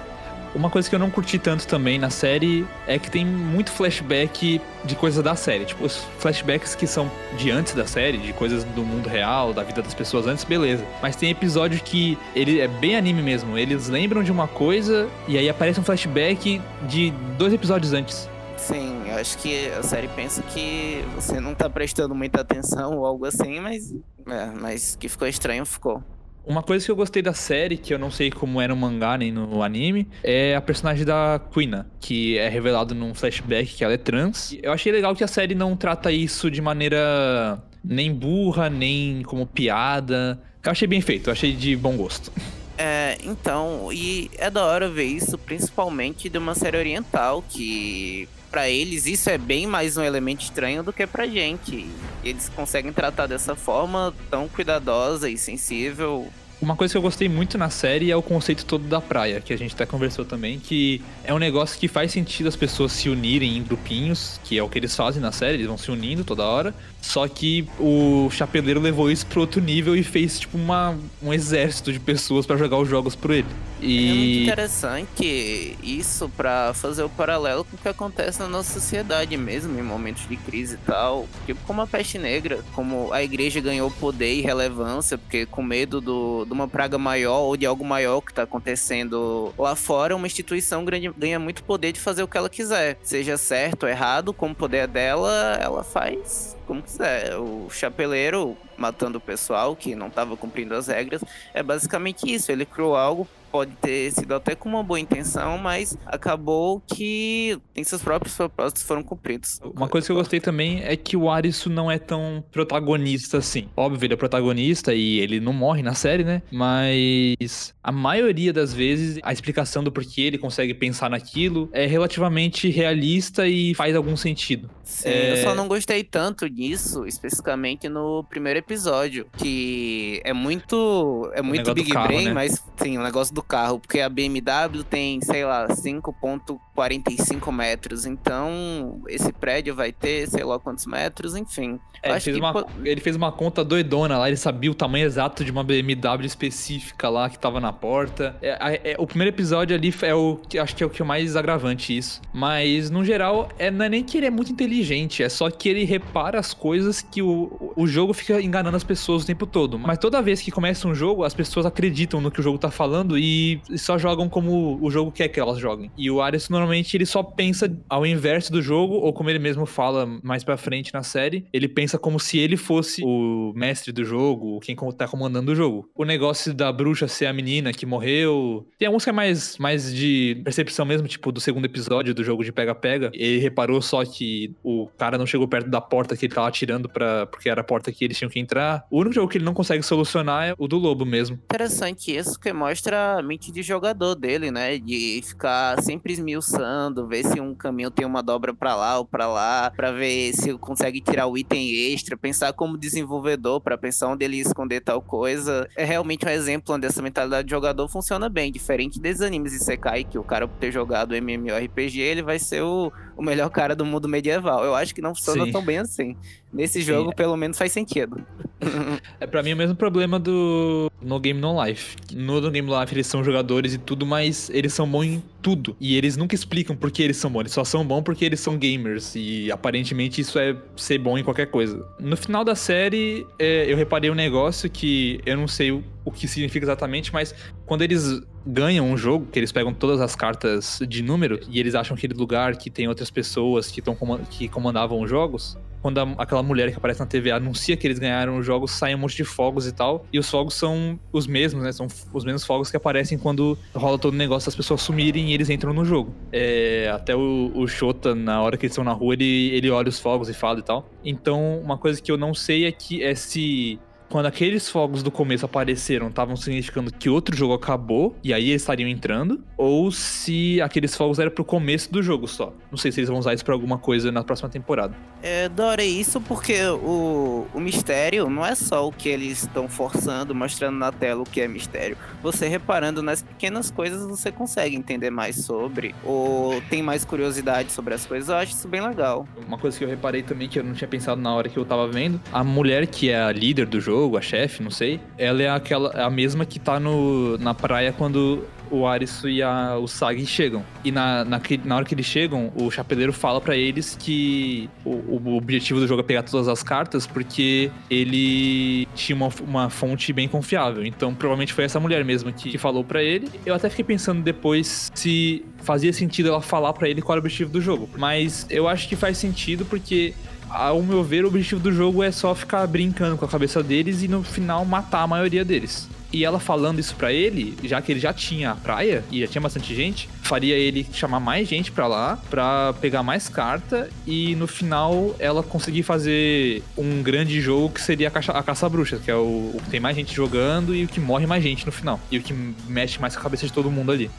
Uma 0.55 0.69
coisa 0.69 0.87
que 0.87 0.93
eu 0.93 0.99
não 0.99 1.09
curti 1.09 1.39
tanto 1.39 1.67
também 1.67 1.97
na 1.97 2.11
série 2.11 2.65
é 2.85 2.99
que 2.99 3.09
tem 3.09 3.25
muito 3.25 3.71
flashback 3.71 4.61
de 4.85 4.95
coisas 4.95 5.23
da 5.23 5.35
série. 5.35 5.65
Tipo, 5.65 5.85
os 5.85 5.97
flashbacks 6.19 6.75
que 6.75 6.85
são 6.85 7.09
de 7.37 7.49
antes 7.49 7.73
da 7.73 7.87
série, 7.87 8.19
de 8.19 8.33
coisas 8.33 8.63
do 8.63 8.83
mundo 8.83 9.09
real, 9.09 9.51
da 9.51 9.63
vida 9.63 9.81
das 9.81 9.93
pessoas 9.93 10.27
antes, 10.27 10.43
beleza. 10.43 10.85
Mas 11.01 11.15
tem 11.15 11.31
episódio 11.31 11.81
que 11.81 12.17
ele 12.35 12.59
é 12.59 12.67
bem 12.67 12.95
anime 12.95 13.23
mesmo. 13.23 13.57
Eles 13.57 13.89
lembram 13.89 14.21
de 14.21 14.31
uma 14.31 14.47
coisa 14.47 15.09
e 15.27 15.37
aí 15.37 15.49
aparece 15.49 15.79
um 15.79 15.83
flashback 15.83 16.61
de 16.83 17.11
dois 17.37 17.51
episódios 17.51 17.91
antes. 17.93 18.29
Sim, 18.57 19.01
eu 19.07 19.15
acho 19.15 19.37
que 19.39 19.67
a 19.71 19.83
série 19.83 20.07
pensa 20.07 20.41
que 20.43 21.03
você 21.15 21.39
não 21.39 21.53
tá 21.53 21.69
prestando 21.69 22.13
muita 22.15 22.41
atenção 22.41 22.97
ou 22.97 23.05
algo 23.05 23.25
assim, 23.25 23.59
mas, 23.59 23.93
é, 24.27 24.45
mas 24.57 24.95
que 24.95 25.09
ficou 25.09 25.27
estranho, 25.27 25.65
ficou. 25.65 26.01
Uma 26.45 26.61
coisa 26.61 26.83
que 26.83 26.91
eu 26.91 26.95
gostei 26.95 27.21
da 27.21 27.33
série, 27.33 27.77
que 27.77 27.93
eu 27.93 27.97
não 27.97 28.11
sei 28.11 28.29
como 28.29 28.59
é 28.59 28.67
no 28.67 28.75
mangá 28.75 29.17
nem 29.17 29.31
no 29.31 29.63
anime, 29.63 30.07
é 30.21 30.55
a 30.55 30.61
personagem 30.61 31.05
da 31.05 31.39
Quina, 31.51 31.87
que 32.01 32.37
é 32.37 32.49
revelado 32.49 32.93
num 32.93 33.13
flashback 33.13 33.73
que 33.73 33.83
ela 33.83 33.93
é 33.93 33.97
trans. 33.97 34.57
Eu 34.61 34.73
achei 34.73 34.91
legal 34.91 35.15
que 35.15 35.23
a 35.23 35.27
série 35.27 35.55
não 35.55 35.75
trata 35.77 36.11
isso 36.11 36.51
de 36.51 36.61
maneira 36.61 37.63
nem 37.83 38.13
burra, 38.13 38.69
nem 38.69 39.23
como 39.23 39.45
piada. 39.47 40.37
Eu 40.63 40.71
achei 40.71 40.87
bem 40.87 40.99
feito, 40.99 41.29
eu 41.29 41.31
achei 41.31 41.53
de 41.53 41.77
bom 41.77 41.95
gosto. 41.95 42.29
É, 42.77 43.17
então, 43.23 43.89
e 43.93 44.29
é 44.37 44.49
da 44.49 44.65
hora 44.65 44.89
ver 44.89 45.05
isso, 45.05 45.37
principalmente 45.37 46.27
de 46.27 46.37
uma 46.37 46.55
série 46.55 46.77
oriental, 46.77 47.43
que 47.47 48.27
para 48.53 48.69
eles 48.69 49.07
isso 49.07 49.31
é 49.31 49.37
bem 49.39 49.65
mais 49.65 49.97
um 49.97 50.03
elemento 50.03 50.41
estranho 50.41 50.83
do 50.83 50.93
que 50.93 51.07
pra 51.07 51.25
gente. 51.25 51.89
Eles 52.23 52.49
conseguem 52.49 52.93
tratar 52.93 53.25
dessa 53.25 53.55
forma 53.55 54.13
tão 54.29 54.47
cuidadosa 54.47 55.27
e 55.27 55.35
sensível 55.35 56.31
uma 56.61 56.77
coisa 56.77 56.93
que 56.93 56.97
eu 56.97 57.01
gostei 57.01 57.27
muito 57.27 57.57
na 57.57 57.69
série 57.69 58.09
é 58.09 58.15
o 58.15 58.21
conceito 58.21 58.63
todo 58.63 58.87
da 58.87 59.01
praia, 59.01 59.41
que 59.41 59.51
a 59.51 59.57
gente 59.57 59.75
até 59.75 59.85
conversou 59.85 60.23
também, 60.23 60.59
que 60.59 61.01
é 61.25 61.33
um 61.33 61.37
negócio 61.37 61.77
que 61.77 61.89
faz 61.89 62.13
sentido 62.13 62.47
as 62.47 62.55
pessoas 62.55 62.93
se 62.93 63.09
unirem 63.09 63.57
em 63.57 63.63
grupinhos, 63.63 64.39
que 64.45 64.57
é 64.57 64.63
o 64.63 64.69
que 64.69 64.79
eles 64.79 64.95
fazem 64.95 65.21
na 65.21 65.33
série, 65.33 65.55
eles 65.55 65.67
vão 65.67 65.77
se 65.77 65.91
unindo 65.91 66.23
toda 66.23 66.43
hora. 66.43 66.73
Só 67.01 67.27
que 67.27 67.67
o 67.77 68.29
Chapeleiro 68.31 68.79
levou 68.79 69.11
isso 69.11 69.25
pro 69.25 69.41
outro 69.41 69.59
nível 69.59 69.93
e 69.93 70.03
fez 70.03 70.39
tipo 70.39 70.57
uma, 70.57 70.97
um 71.21 71.33
exército 71.33 71.91
de 71.91 71.99
pessoas 71.99 72.45
para 72.45 72.55
jogar 72.55 72.77
os 72.77 72.87
jogos 72.87 73.13
por 73.13 73.31
ele. 73.31 73.47
E... 73.83 74.09
É 74.09 74.13
muito 74.13 74.51
interessante 74.51 75.77
isso 75.83 76.29
para 76.29 76.73
fazer 76.73 77.03
o 77.03 77.09
paralelo 77.09 77.65
com 77.65 77.75
o 77.75 77.79
que 77.79 77.89
acontece 77.89 78.39
na 78.39 78.47
nossa 78.47 78.73
sociedade 78.73 79.35
mesmo, 79.35 79.77
em 79.77 79.83
momentos 79.83 80.27
de 80.27 80.37
crise 80.37 80.75
e 80.75 80.77
tal. 80.77 81.27
Tipo 81.45 81.59
como 81.65 81.81
a 81.81 81.87
peste 81.87 82.17
negra, 82.17 82.63
como 82.73 83.11
a 83.11 83.21
igreja 83.21 83.59
ganhou 83.59 83.91
poder 83.91 84.33
e 84.33 84.41
relevância, 84.41 85.17
porque 85.17 85.45
com 85.45 85.61
medo 85.61 85.99
do, 85.99 86.45
de 86.45 86.53
uma 86.53 86.67
praga 86.67 86.97
maior 86.97 87.41
ou 87.41 87.57
de 87.57 87.65
algo 87.65 87.83
maior 87.83 88.21
que 88.21 88.33
tá 88.33 88.43
acontecendo 88.43 89.53
lá 89.57 89.75
fora, 89.75 90.15
uma 90.15 90.27
instituição 90.27 90.85
ganha 91.17 91.39
muito 91.39 91.63
poder 91.63 91.91
de 91.91 91.99
fazer 91.99 92.23
o 92.23 92.27
que 92.27 92.37
ela 92.37 92.49
quiser. 92.49 92.97
Seja 93.03 93.37
certo 93.37 93.83
ou 93.83 93.89
errado, 93.89 94.33
como 94.33 94.53
o 94.53 94.55
poder 94.55 94.77
é 94.77 94.87
dela, 94.87 95.57
ela 95.61 95.83
faz 95.83 96.55
como 96.65 96.81
quiser. 96.81 97.35
O 97.37 97.67
chapeleiro 97.69 98.57
matando 98.77 99.17
o 99.17 99.21
pessoal 99.21 99.75
que 99.75 99.95
não 99.95 100.07
estava 100.07 100.35
cumprindo 100.35 100.73
as 100.73 100.87
regras 100.87 101.23
é 101.53 101.61
basicamente 101.61 102.31
isso. 102.31 102.51
Ele 102.51 102.65
criou 102.65 102.95
algo 102.95 103.27
pode 103.53 103.71
ter 103.73 104.11
sido 104.11 104.33
até 104.33 104.55
com 104.55 104.67
uma 104.67 104.81
boa 104.81 104.99
intenção, 104.99 105.59
mas 105.59 105.95
acabou 106.07 106.81
que 106.87 107.55
tem 107.71 107.83
seus 107.83 108.01
próprios 108.01 108.35
propósitos 108.35 108.81
foram 108.81 109.03
cumpridos. 109.03 109.59
Uma 109.63 109.87
coisa 109.87 110.07
que 110.07 110.11
eu 110.11 110.15
gostei 110.15 110.39
também 110.39 110.81
é 110.83 110.97
que 110.97 111.15
o 111.15 111.29
Arisu 111.29 111.69
não 111.69 111.91
é 111.91 111.99
tão 111.99 112.43
protagonista 112.51 113.37
assim. 113.37 113.69
Óbvio, 113.77 114.07
ele 114.07 114.15
é 114.15 114.17
protagonista 114.17 114.91
e 114.95 115.19
ele 115.19 115.39
não 115.39 115.53
morre 115.53 115.83
na 115.83 115.93
série, 115.93 116.23
né? 116.23 116.41
Mas 116.51 117.75
a 117.83 117.91
maioria 117.91 118.51
das 118.51 118.73
vezes 118.73 119.19
a 119.21 119.31
explicação 119.31 119.83
do 119.83 119.91
porquê 119.91 120.21
ele 120.21 120.39
consegue 120.39 120.73
pensar 120.73 121.11
naquilo 121.11 121.69
é 121.73 121.85
relativamente 121.85 122.71
realista 122.71 123.47
e 123.47 123.75
faz 123.75 123.95
algum 123.95 124.17
sentido. 124.17 124.67
Sim, 124.83 125.09
é... 125.09 125.33
eu 125.33 125.37
só 125.43 125.53
não 125.53 125.67
gostei 125.67 126.03
tanto 126.03 126.49
disso, 126.49 127.05
especificamente 127.05 127.87
no 127.87 128.23
primeiro 128.23 128.57
episódio, 128.57 129.27
que 129.37 130.21
é 130.23 130.33
muito 130.33 131.29
é 131.35 131.41
muito 131.41 131.71
Big 131.73 131.91
carro, 131.91 132.07
Brain, 132.07 132.25
né? 132.25 132.33
mas 132.33 132.63
sim, 132.77 132.97
o 132.97 133.03
negócio 133.03 133.33
do 133.33 133.42
carro, 133.43 133.79
porque 133.79 133.99
a 133.99 134.09
BMW 134.09 134.83
tem, 134.89 135.21
sei 135.21 135.45
lá, 135.45 135.67
5.45 135.67 137.51
metros, 137.51 138.05
então 138.05 139.01
esse 139.07 139.31
prédio 139.31 139.75
vai 139.75 139.91
ter, 139.91 140.27
sei 140.27 140.43
lá 140.43 140.59
quantos 140.59 140.85
metros, 140.85 141.35
enfim. 141.35 141.79
É, 142.01 142.11
ele, 142.11 142.19
fez 142.19 142.37
uma, 142.37 142.65
ele, 142.83 143.01
fez 143.01 143.15
uma, 143.15 143.31
conta 143.31 143.63
doidona 143.63 144.17
lá, 144.17 144.27
ele 144.27 144.35
sabia 144.35 144.69
o 144.69 144.75
tamanho 144.75 145.05
exato 145.05 145.45
de 145.45 145.51
uma 145.51 145.63
BMW 145.63 146.25
específica 146.25 147.07
lá 147.07 147.29
que 147.29 147.39
tava 147.39 147.61
na 147.61 147.71
porta. 147.71 148.35
É, 148.41 148.91
é, 148.91 148.95
o 148.99 149.07
primeiro 149.07 149.33
episódio 149.33 149.73
ali 149.73 149.93
é 150.01 150.13
o 150.13 150.37
que 150.49 150.59
acho 150.59 150.75
que 150.75 150.83
é 150.83 150.85
o 150.85 150.89
que 150.89 151.01
é 151.01 151.05
mais 151.05 151.37
agravante 151.37 151.97
isso. 151.97 152.21
Mas, 152.33 152.89
no 152.89 153.05
geral, 153.05 153.47
é, 153.57 153.71
não 153.71 153.85
é 153.85 153.89
nem 153.89 154.03
que 154.03 154.17
ele 154.17 154.25
é 154.25 154.29
muito 154.29 154.51
inteligente, 154.51 155.23
é 155.23 155.29
só 155.29 155.49
que 155.49 155.69
ele 155.69 155.85
repara 155.85 156.37
as 156.37 156.53
coisas 156.53 157.01
que 157.01 157.21
o, 157.21 157.73
o 157.73 157.87
jogo 157.87 158.13
fica 158.13 158.41
enganando 158.41 158.75
as 158.75 158.83
pessoas 158.83 159.23
o 159.23 159.25
tempo 159.25 159.47
todo. 159.47 159.79
Mas 159.79 159.97
toda 159.97 160.21
vez 160.21 160.41
que 160.41 160.51
começa 160.51 160.85
um 160.87 160.93
jogo, 160.93 161.23
as 161.23 161.33
pessoas 161.33 161.65
acreditam 161.65 162.19
no 162.19 162.29
que 162.29 162.41
o 162.41 162.43
jogo 162.43 162.57
tá 162.57 162.69
falando 162.69 163.17
e 163.17 163.32
e 163.33 163.77
só 163.77 163.97
jogam 163.97 164.29
como 164.29 164.77
o 164.81 164.91
jogo 164.91 165.11
quer 165.11 165.27
que 165.27 165.39
elas 165.39 165.57
joguem. 165.57 165.91
E 165.97 166.11
o 166.11 166.21
Arius 166.21 166.49
normalmente 166.49 166.95
ele 166.95 167.05
só 167.05 167.23
pensa 167.23 167.75
ao 167.89 168.05
inverso 168.05 168.51
do 168.51 168.61
jogo, 168.61 168.95
ou 168.95 169.11
como 169.11 169.29
ele 169.29 169.39
mesmo 169.39 169.65
fala 169.65 170.05
mais 170.21 170.43
pra 170.43 170.57
frente 170.57 170.93
na 170.93 171.01
série, 171.01 171.45
ele 171.51 171.67
pensa 171.67 171.97
como 171.97 172.19
se 172.19 172.37
ele 172.37 172.55
fosse 172.55 173.01
o 173.03 173.53
mestre 173.55 173.91
do 173.91 174.03
jogo, 174.03 174.59
quem 174.59 174.75
tá 174.97 175.07
comandando 175.07 175.51
o 175.51 175.55
jogo. 175.55 175.89
O 175.95 176.05
negócio 176.05 176.53
da 176.53 176.71
bruxa 176.71 177.07
ser 177.07 177.25
a 177.25 177.33
menina 177.33 177.71
que 177.71 177.85
morreu. 177.85 178.67
Tem 178.77 178.87
alguns 178.87 179.03
que 179.03 179.09
é 179.09 179.13
mais, 179.13 179.57
mais 179.57 179.93
de 179.93 180.41
percepção 180.43 180.85
mesmo, 180.85 181.07
tipo 181.07 181.31
do 181.31 181.39
segundo 181.39 181.65
episódio 181.65 182.13
do 182.13 182.23
jogo 182.23 182.43
de 182.43 182.51
pega-pega. 182.51 183.11
Ele 183.13 183.39
reparou 183.39 183.81
só 183.81 184.03
que 184.05 184.53
o 184.63 184.87
cara 184.97 185.17
não 185.17 185.25
chegou 185.25 185.47
perto 185.47 185.69
da 185.69 185.81
porta 185.81 186.15
que 186.15 186.25
ele 186.25 186.33
tava 186.33 186.47
atirando 186.47 186.87
pra, 186.89 187.25
porque 187.25 187.49
era 187.49 187.61
a 187.61 187.63
porta 187.63 187.91
que 187.91 188.03
eles 188.03 188.17
tinham 188.17 188.29
que 188.29 188.39
entrar. 188.39 188.85
O 188.91 188.99
único 188.99 189.15
jogo 189.15 189.27
que 189.27 189.37
ele 189.37 189.45
não 189.45 189.53
consegue 189.53 189.83
solucionar 189.83 190.49
é 190.49 190.55
o 190.57 190.67
do 190.67 190.77
lobo 190.77 191.05
mesmo. 191.05 191.35
Interessante 191.35 192.15
isso, 192.15 192.39
que 192.39 192.51
mostra 192.51 193.21
de 193.51 193.63
jogador 193.63 194.15
dele, 194.15 194.51
né? 194.51 194.77
De 194.77 195.21
ficar 195.23 195.81
sempre 195.81 196.13
esmiuçando, 196.13 197.07
ver 197.07 197.23
se 197.25 197.39
um 197.39 197.53
caminho 197.53 197.91
tem 197.91 198.05
uma 198.05 198.21
dobra 198.21 198.53
para 198.53 198.75
lá 198.75 198.99
ou 198.99 199.05
para 199.05 199.27
lá, 199.27 199.71
para 199.71 199.91
ver 199.91 200.33
se 200.33 200.53
consegue 200.57 201.01
tirar 201.01 201.27
o 201.27 201.37
item 201.37 201.71
extra, 201.93 202.17
pensar 202.17 202.53
como 202.53 202.77
desenvolvedor 202.77 203.61
para 203.61 203.77
pensar 203.77 204.07
onde 204.07 204.23
ele 204.25 204.37
esconder 204.37 204.81
tal 204.81 205.01
coisa. 205.01 205.67
É 205.75 205.83
realmente 205.83 206.25
um 206.25 206.29
exemplo 206.29 206.75
onde 206.75 206.85
essa 206.85 207.01
mentalidade 207.01 207.47
de 207.47 207.51
jogador 207.51 207.87
funciona 207.87 208.29
bem, 208.29 208.51
diferente 208.51 208.99
desses 208.99 209.21
animes 209.21 209.51
de 209.51 209.63
Sekai, 209.63 210.03
que 210.03 210.17
o 210.17 210.23
cara 210.23 210.47
por 210.47 210.57
ter 210.57 210.71
jogado 210.71 211.15
MMORPG, 211.15 211.99
ele 211.99 212.21
vai 212.21 212.39
ser 212.39 212.61
o, 212.61 212.91
o 213.15 213.21
melhor 213.21 213.49
cara 213.49 213.75
do 213.75 213.85
mundo 213.85 214.07
medieval. 214.07 214.63
Eu 214.63 214.75
acho 214.75 214.93
que 214.93 215.01
não 215.01 215.15
funciona 215.15 215.45
Sim. 215.45 215.51
tão 215.51 215.63
bem 215.63 215.77
assim. 215.77 216.15
Nesse 216.51 216.81
jogo, 216.81 217.09
Sim. 217.09 217.15
pelo 217.15 217.35
menos, 217.35 217.57
faz 217.57 217.71
sentido. 217.71 218.23
é 219.19 219.25
para 219.25 219.41
mim 219.41 219.53
o 219.53 219.57
mesmo 219.57 219.75
problema 219.75 220.19
do 220.19 220.91
No 221.01 221.19
Game 221.19 221.39
No 221.39 221.63
Life. 221.63 221.95
No 222.13 222.39
No 222.39 222.51
Game 222.51 222.67
No 222.67 222.79
Life 222.79 222.93
eles 223.03 223.07
são 223.07 223.23
jogadores 223.23 223.73
e 223.73 223.77
tudo, 223.77 224.05
mas 224.05 224.49
eles 224.49 224.73
são 224.73 224.89
bons 224.89 225.03
em 225.03 225.23
tudo. 225.43 225.75
E 225.79 225.95
eles 225.95 226.15
nunca 226.15 226.33
explicam 226.33 226.75
por 226.75 226.89
que 226.89 227.03
eles 227.03 227.17
são 227.17 227.29
bons. 227.29 227.41
Eles 227.41 227.51
só 227.51 227.63
são 227.63 227.85
bons 227.85 228.01
porque 228.01 228.23
eles 228.23 228.39
são 228.39 228.57
gamers. 228.57 229.13
E 229.15 229.51
aparentemente 229.51 230.21
isso 230.21 230.39
é 230.39 230.55
ser 230.75 230.97
bom 230.97 231.17
em 231.17 231.23
qualquer 231.23 231.47
coisa. 231.47 231.85
No 231.99 232.15
final 232.15 232.45
da 232.45 232.55
série, 232.55 233.27
é, 233.37 233.71
eu 233.71 233.75
reparei 233.75 234.09
um 234.09 234.15
negócio 234.15 234.69
que 234.69 235.19
eu 235.25 235.35
não 235.35 235.47
sei 235.47 235.71
o, 235.71 235.83
o 236.05 236.11
que 236.11 236.27
significa 236.27 236.65
exatamente, 236.65 237.11
mas 237.11 237.35
quando 237.65 237.81
eles 237.81 238.21
ganham 238.45 238.89
um 238.89 238.97
jogo, 238.97 239.27
que 239.31 239.39
eles 239.39 239.51
pegam 239.51 239.73
todas 239.73 240.01
as 240.01 240.15
cartas 240.15 240.79
de 240.87 241.01
número 241.01 241.39
e 241.49 241.59
eles 241.59 241.75
acham 241.75 241.95
aquele 241.95 242.13
lugar 242.13 242.55
que 242.57 242.69
tem 242.69 242.87
outras 242.87 243.09
pessoas 243.11 243.69
que, 243.69 243.81
tão, 243.81 243.97
que 244.29 244.47
comandavam 244.47 245.01
os 245.01 245.09
jogos, 245.09 245.57
quando 245.83 245.97
a, 245.99 246.03
aquela 246.17 246.41
mulher 246.41 246.71
que 246.71 246.77
aparece 246.77 247.01
na 247.01 247.05
TV 247.05 247.29
anuncia 247.29 247.75
que 247.75 247.85
eles 247.85 247.99
ganharam 247.99 248.37
os 248.37 248.45
jogos, 248.45 248.71
saem 248.71 248.95
um 248.95 248.99
monte 248.99 249.17
de 249.17 249.25
fogos 249.25 249.67
e 249.67 249.71
tal. 249.73 250.05
E 250.13 250.17
os 250.17 250.29
fogos 250.29 250.53
são 250.53 250.97
os 251.11 251.27
mesmos, 251.27 251.61
né? 251.61 251.73
São 251.73 251.87
os 252.13 252.23
mesmos 252.23 252.45
fogos 252.45 252.71
que 252.71 252.77
aparecem 252.77 253.17
quando 253.17 253.57
rola 253.75 253.99
todo 253.99 254.13
o 254.13 254.17
negócio 254.17 254.47
das 254.47 254.55
pessoas 254.55 254.81
sumirem 254.81 255.32
eles 255.33 255.49
entram 255.49 255.73
no 255.73 255.83
jogo. 255.85 256.13
É, 256.31 256.89
até 256.93 257.15
o, 257.15 257.51
o 257.53 257.67
Shota, 257.67 258.13
na 258.15 258.41
hora 258.41 258.57
que 258.57 258.65
eles 258.65 258.73
estão 258.73 258.83
na 258.83 258.93
rua, 258.93 259.13
ele, 259.13 259.49
ele 259.53 259.69
olha 259.69 259.89
os 259.89 259.99
fogos 259.99 260.29
e 260.29 260.33
fala 260.33 260.59
e 260.59 260.63
tal. 260.63 260.89
Então, 261.03 261.59
uma 261.59 261.77
coisa 261.77 262.01
que 262.01 262.11
eu 262.11 262.17
não 262.17 262.33
sei 262.33 262.65
é 262.65 262.71
que 262.71 263.03
é 263.03 263.15
se 263.15 263.79
quando 264.13 264.27
aqueles 264.27 264.69
fogos 264.69 265.01
do 265.01 265.09
começo 265.09 265.43
apareceram, 265.43 266.09
estavam 266.09 266.35
significando 266.35 266.93
que 266.93 267.09
outro 267.09 267.35
jogo 267.35 267.55
acabou 267.55 268.15
e 268.23 268.31
aí 268.31 268.51
eles 268.51 268.61
estariam 268.61 268.87
entrando, 268.87 269.43
ou 269.57 269.91
se 269.91 270.61
aqueles 270.61 270.95
fogos 270.95 271.17
eram 271.17 271.31
pro 271.31 271.43
começo 271.43 271.91
do 271.91 272.03
jogo 272.03 272.27
só. 272.27 272.53
Não 272.69 272.77
sei 272.77 272.91
se 272.91 272.99
eles 272.99 273.09
vão 273.09 273.17
usar 273.17 273.33
isso 273.33 273.43
pra 273.43 273.55
alguma 273.55 273.79
coisa 273.79 274.11
na 274.11 274.23
próxima 274.23 274.49
temporada. 274.49 274.95
É, 275.23 275.45
adorei 275.45 275.89
isso 275.89 276.21
porque 276.21 276.63
o, 276.63 277.47
o 277.51 277.59
mistério 277.59 278.29
não 278.29 278.45
é 278.45 278.53
só 278.53 278.87
o 278.87 278.91
que 278.91 279.09
eles 279.09 279.41
estão 279.41 279.67
forçando, 279.67 280.35
mostrando 280.35 280.77
na 280.77 280.91
tela 280.91 281.23
o 281.23 281.25
que 281.25 281.41
é 281.41 281.47
mistério. 281.47 281.97
Você 282.21 282.47
reparando 282.47 283.01
nas 283.01 283.23
pequenas 283.23 283.71
coisas, 283.71 284.05
você 284.05 284.31
consegue 284.31 284.75
entender 284.75 285.09
mais 285.09 285.37
sobre, 285.37 285.95
ou 286.03 286.61
tem 286.69 286.83
mais 286.83 287.03
curiosidade 287.03 287.71
sobre 287.71 287.95
as 287.95 288.05
coisas. 288.05 288.29
Eu 288.29 288.35
acho 288.35 288.51
isso 288.51 288.67
bem 288.67 288.85
legal. 288.85 289.27
Uma 289.47 289.57
coisa 289.57 289.75
que 289.75 289.83
eu 289.83 289.89
reparei 289.89 290.21
também 290.21 290.47
que 290.47 290.59
eu 290.59 290.63
não 290.63 290.73
tinha 290.73 290.87
pensado 290.87 291.19
na 291.19 291.33
hora 291.33 291.49
que 291.49 291.57
eu 291.57 291.65
tava 291.65 291.87
vendo, 291.87 292.21
a 292.31 292.43
mulher 292.43 292.85
que 292.85 293.09
é 293.09 293.19
a 293.19 293.31
líder 293.31 293.65
do 293.65 293.81
jogo, 293.81 294.02
jogo, 294.03 294.17
a 294.17 294.21
chefe, 294.21 294.61
não 294.61 294.71
sei, 294.71 294.99
ela 295.17 295.41
é 295.41 295.49
aquela 295.49 295.89
a 296.05 296.09
mesma 296.09 296.45
que 296.45 296.59
tá 296.59 296.79
no, 296.79 297.37
na 297.37 297.53
praia 297.53 297.93
quando 297.93 298.43
o 298.69 298.87
Arisu 298.87 299.29
e 299.29 299.41
a, 299.41 299.77
o 299.77 299.87
Sagi 299.87 300.25
chegam. 300.25 300.65
E 300.83 300.91
na, 300.91 301.23
na, 301.23 301.39
na 301.63 301.75
hora 301.75 301.85
que 301.85 301.93
eles 301.93 302.05
chegam, 302.05 302.51
o 302.55 302.71
chapeleiro 302.71 303.13
fala 303.13 303.39
para 303.39 303.55
eles 303.55 303.95
que 303.99 304.69
o, 304.83 304.89
o, 304.89 305.37
objetivo 305.37 305.79
do 305.79 305.87
jogo 305.87 306.01
é 306.01 306.03
pegar 306.03 306.23
todas 306.23 306.47
as 306.47 306.63
cartas 306.63 307.05
porque 307.05 307.69
ele 307.89 308.87
tinha 308.95 309.15
uma, 309.15 309.29
uma 309.47 309.69
fonte 309.69 310.11
bem 310.11 310.27
confiável. 310.27 310.83
Então 310.83 311.13
provavelmente 311.13 311.53
foi 311.53 311.65
essa 311.65 311.79
mulher 311.79 312.03
mesmo 312.03 312.33
que, 312.33 312.49
que 312.49 312.57
falou 312.57 312.83
para 312.83 313.03
ele. 313.03 313.29
Eu 313.45 313.53
até 313.53 313.69
fiquei 313.69 313.85
pensando 313.85 314.23
depois 314.23 314.91
se 314.95 315.45
fazia 315.57 315.93
sentido 315.93 316.29
ela 316.29 316.41
falar 316.41 316.73
para 316.73 316.89
ele 316.89 317.01
qual 317.01 317.15
era 317.15 317.19
o 317.19 317.23
objetivo 317.23 317.51
do 317.51 317.61
jogo. 317.61 317.87
Mas 317.95 318.47
eu 318.49 318.67
acho 318.67 318.89
que 318.89 318.95
faz 318.95 319.17
sentido 319.17 319.65
porque 319.65 320.13
ao 320.53 320.81
meu 320.83 321.03
ver, 321.03 321.25
o 321.25 321.27
objetivo 321.27 321.59
do 321.59 321.71
jogo 321.71 322.03
é 322.03 322.11
só 322.11 322.33
ficar 322.35 322.65
brincando 322.67 323.17
com 323.17 323.25
a 323.25 323.27
cabeça 323.27 323.63
deles 323.63 324.03
e 324.03 324.07
no 324.07 324.23
final 324.23 324.63
matar 324.63 325.01
a 325.01 325.07
maioria 325.07 325.43
deles. 325.43 325.89
E 326.11 326.23
ela 326.23 326.39
falando 326.39 326.77
isso 326.77 326.95
para 326.95 327.11
ele, 327.11 327.57
já 327.63 327.81
que 327.81 327.91
ele 327.91 327.99
já 327.99 328.13
tinha 328.13 328.51
a 328.51 328.55
praia 328.55 329.03
e 329.11 329.21
já 329.21 329.27
tinha 329.27 329.41
bastante 329.41 329.73
gente, 329.73 330.07
faria 330.21 330.55
ele 330.55 330.85
chamar 330.93 331.19
mais 331.19 331.47
gente 331.47 331.71
para 331.71 331.87
lá, 331.87 332.19
para 332.29 332.71
pegar 332.79 333.01
mais 333.01 333.27
carta 333.27 333.89
e 334.05 334.35
no 334.35 334.45
final 334.45 335.15
ela 335.17 335.41
conseguir 335.41 335.81
fazer 335.81 336.61
um 336.77 337.01
grande 337.01 337.41
jogo 337.41 337.73
que 337.73 337.81
seria 337.81 338.09
a, 338.09 338.11
caça, 338.11 338.31
a 338.31 338.43
caça-bruxa, 338.43 338.97
que 338.97 339.09
é 339.09 339.15
o, 339.15 339.51
o 339.55 339.61
que 339.63 339.71
tem 339.71 339.79
mais 339.79 339.95
gente 339.95 340.13
jogando 340.13 340.75
e 340.75 340.83
o 340.83 340.87
que 340.87 340.99
morre 340.99 341.25
mais 341.25 341.41
gente 341.41 341.65
no 341.65 341.71
final. 341.71 341.99
E 342.11 342.19
o 342.19 342.21
que 342.21 342.31
mexe 342.67 343.01
mais 343.01 343.15
com 343.15 343.19
a 343.19 343.23
cabeça 343.23 343.47
de 343.47 343.51
todo 343.51 343.71
mundo 343.71 343.91
ali 343.91 344.11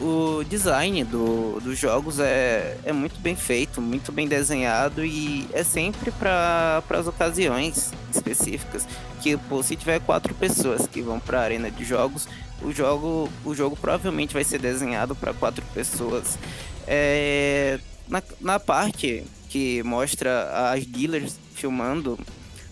o 0.00 0.42
design 0.44 1.04
do, 1.04 1.60
dos 1.60 1.78
jogos 1.78 2.18
é, 2.18 2.76
é 2.84 2.92
muito 2.92 3.20
bem 3.20 3.36
feito, 3.36 3.80
muito 3.80 4.10
bem 4.10 4.26
desenhado 4.26 5.04
e 5.04 5.48
é 5.52 5.62
sempre 5.62 6.10
para 6.10 6.82
as 6.90 7.06
ocasiões 7.06 7.92
específicas. 8.12 8.86
Que 9.20 9.36
pô, 9.36 9.62
se 9.62 9.76
tiver 9.76 10.00
quatro 10.00 10.34
pessoas 10.34 10.86
que 10.86 11.00
vão 11.00 11.20
para 11.20 11.40
a 11.40 11.42
arena 11.42 11.70
de 11.70 11.84
jogos, 11.84 12.28
o 12.62 12.72
jogo, 12.72 13.30
o 13.44 13.54
jogo 13.54 13.76
provavelmente 13.76 14.34
vai 14.34 14.44
ser 14.44 14.58
desenhado 14.58 15.14
para 15.14 15.32
quatro 15.32 15.64
pessoas. 15.72 16.38
É, 16.86 17.78
na, 18.08 18.22
na 18.40 18.60
parte 18.60 19.24
que 19.48 19.82
mostra 19.82 20.72
as 20.72 20.84
dealers 20.84 21.38
filmando 21.54 22.18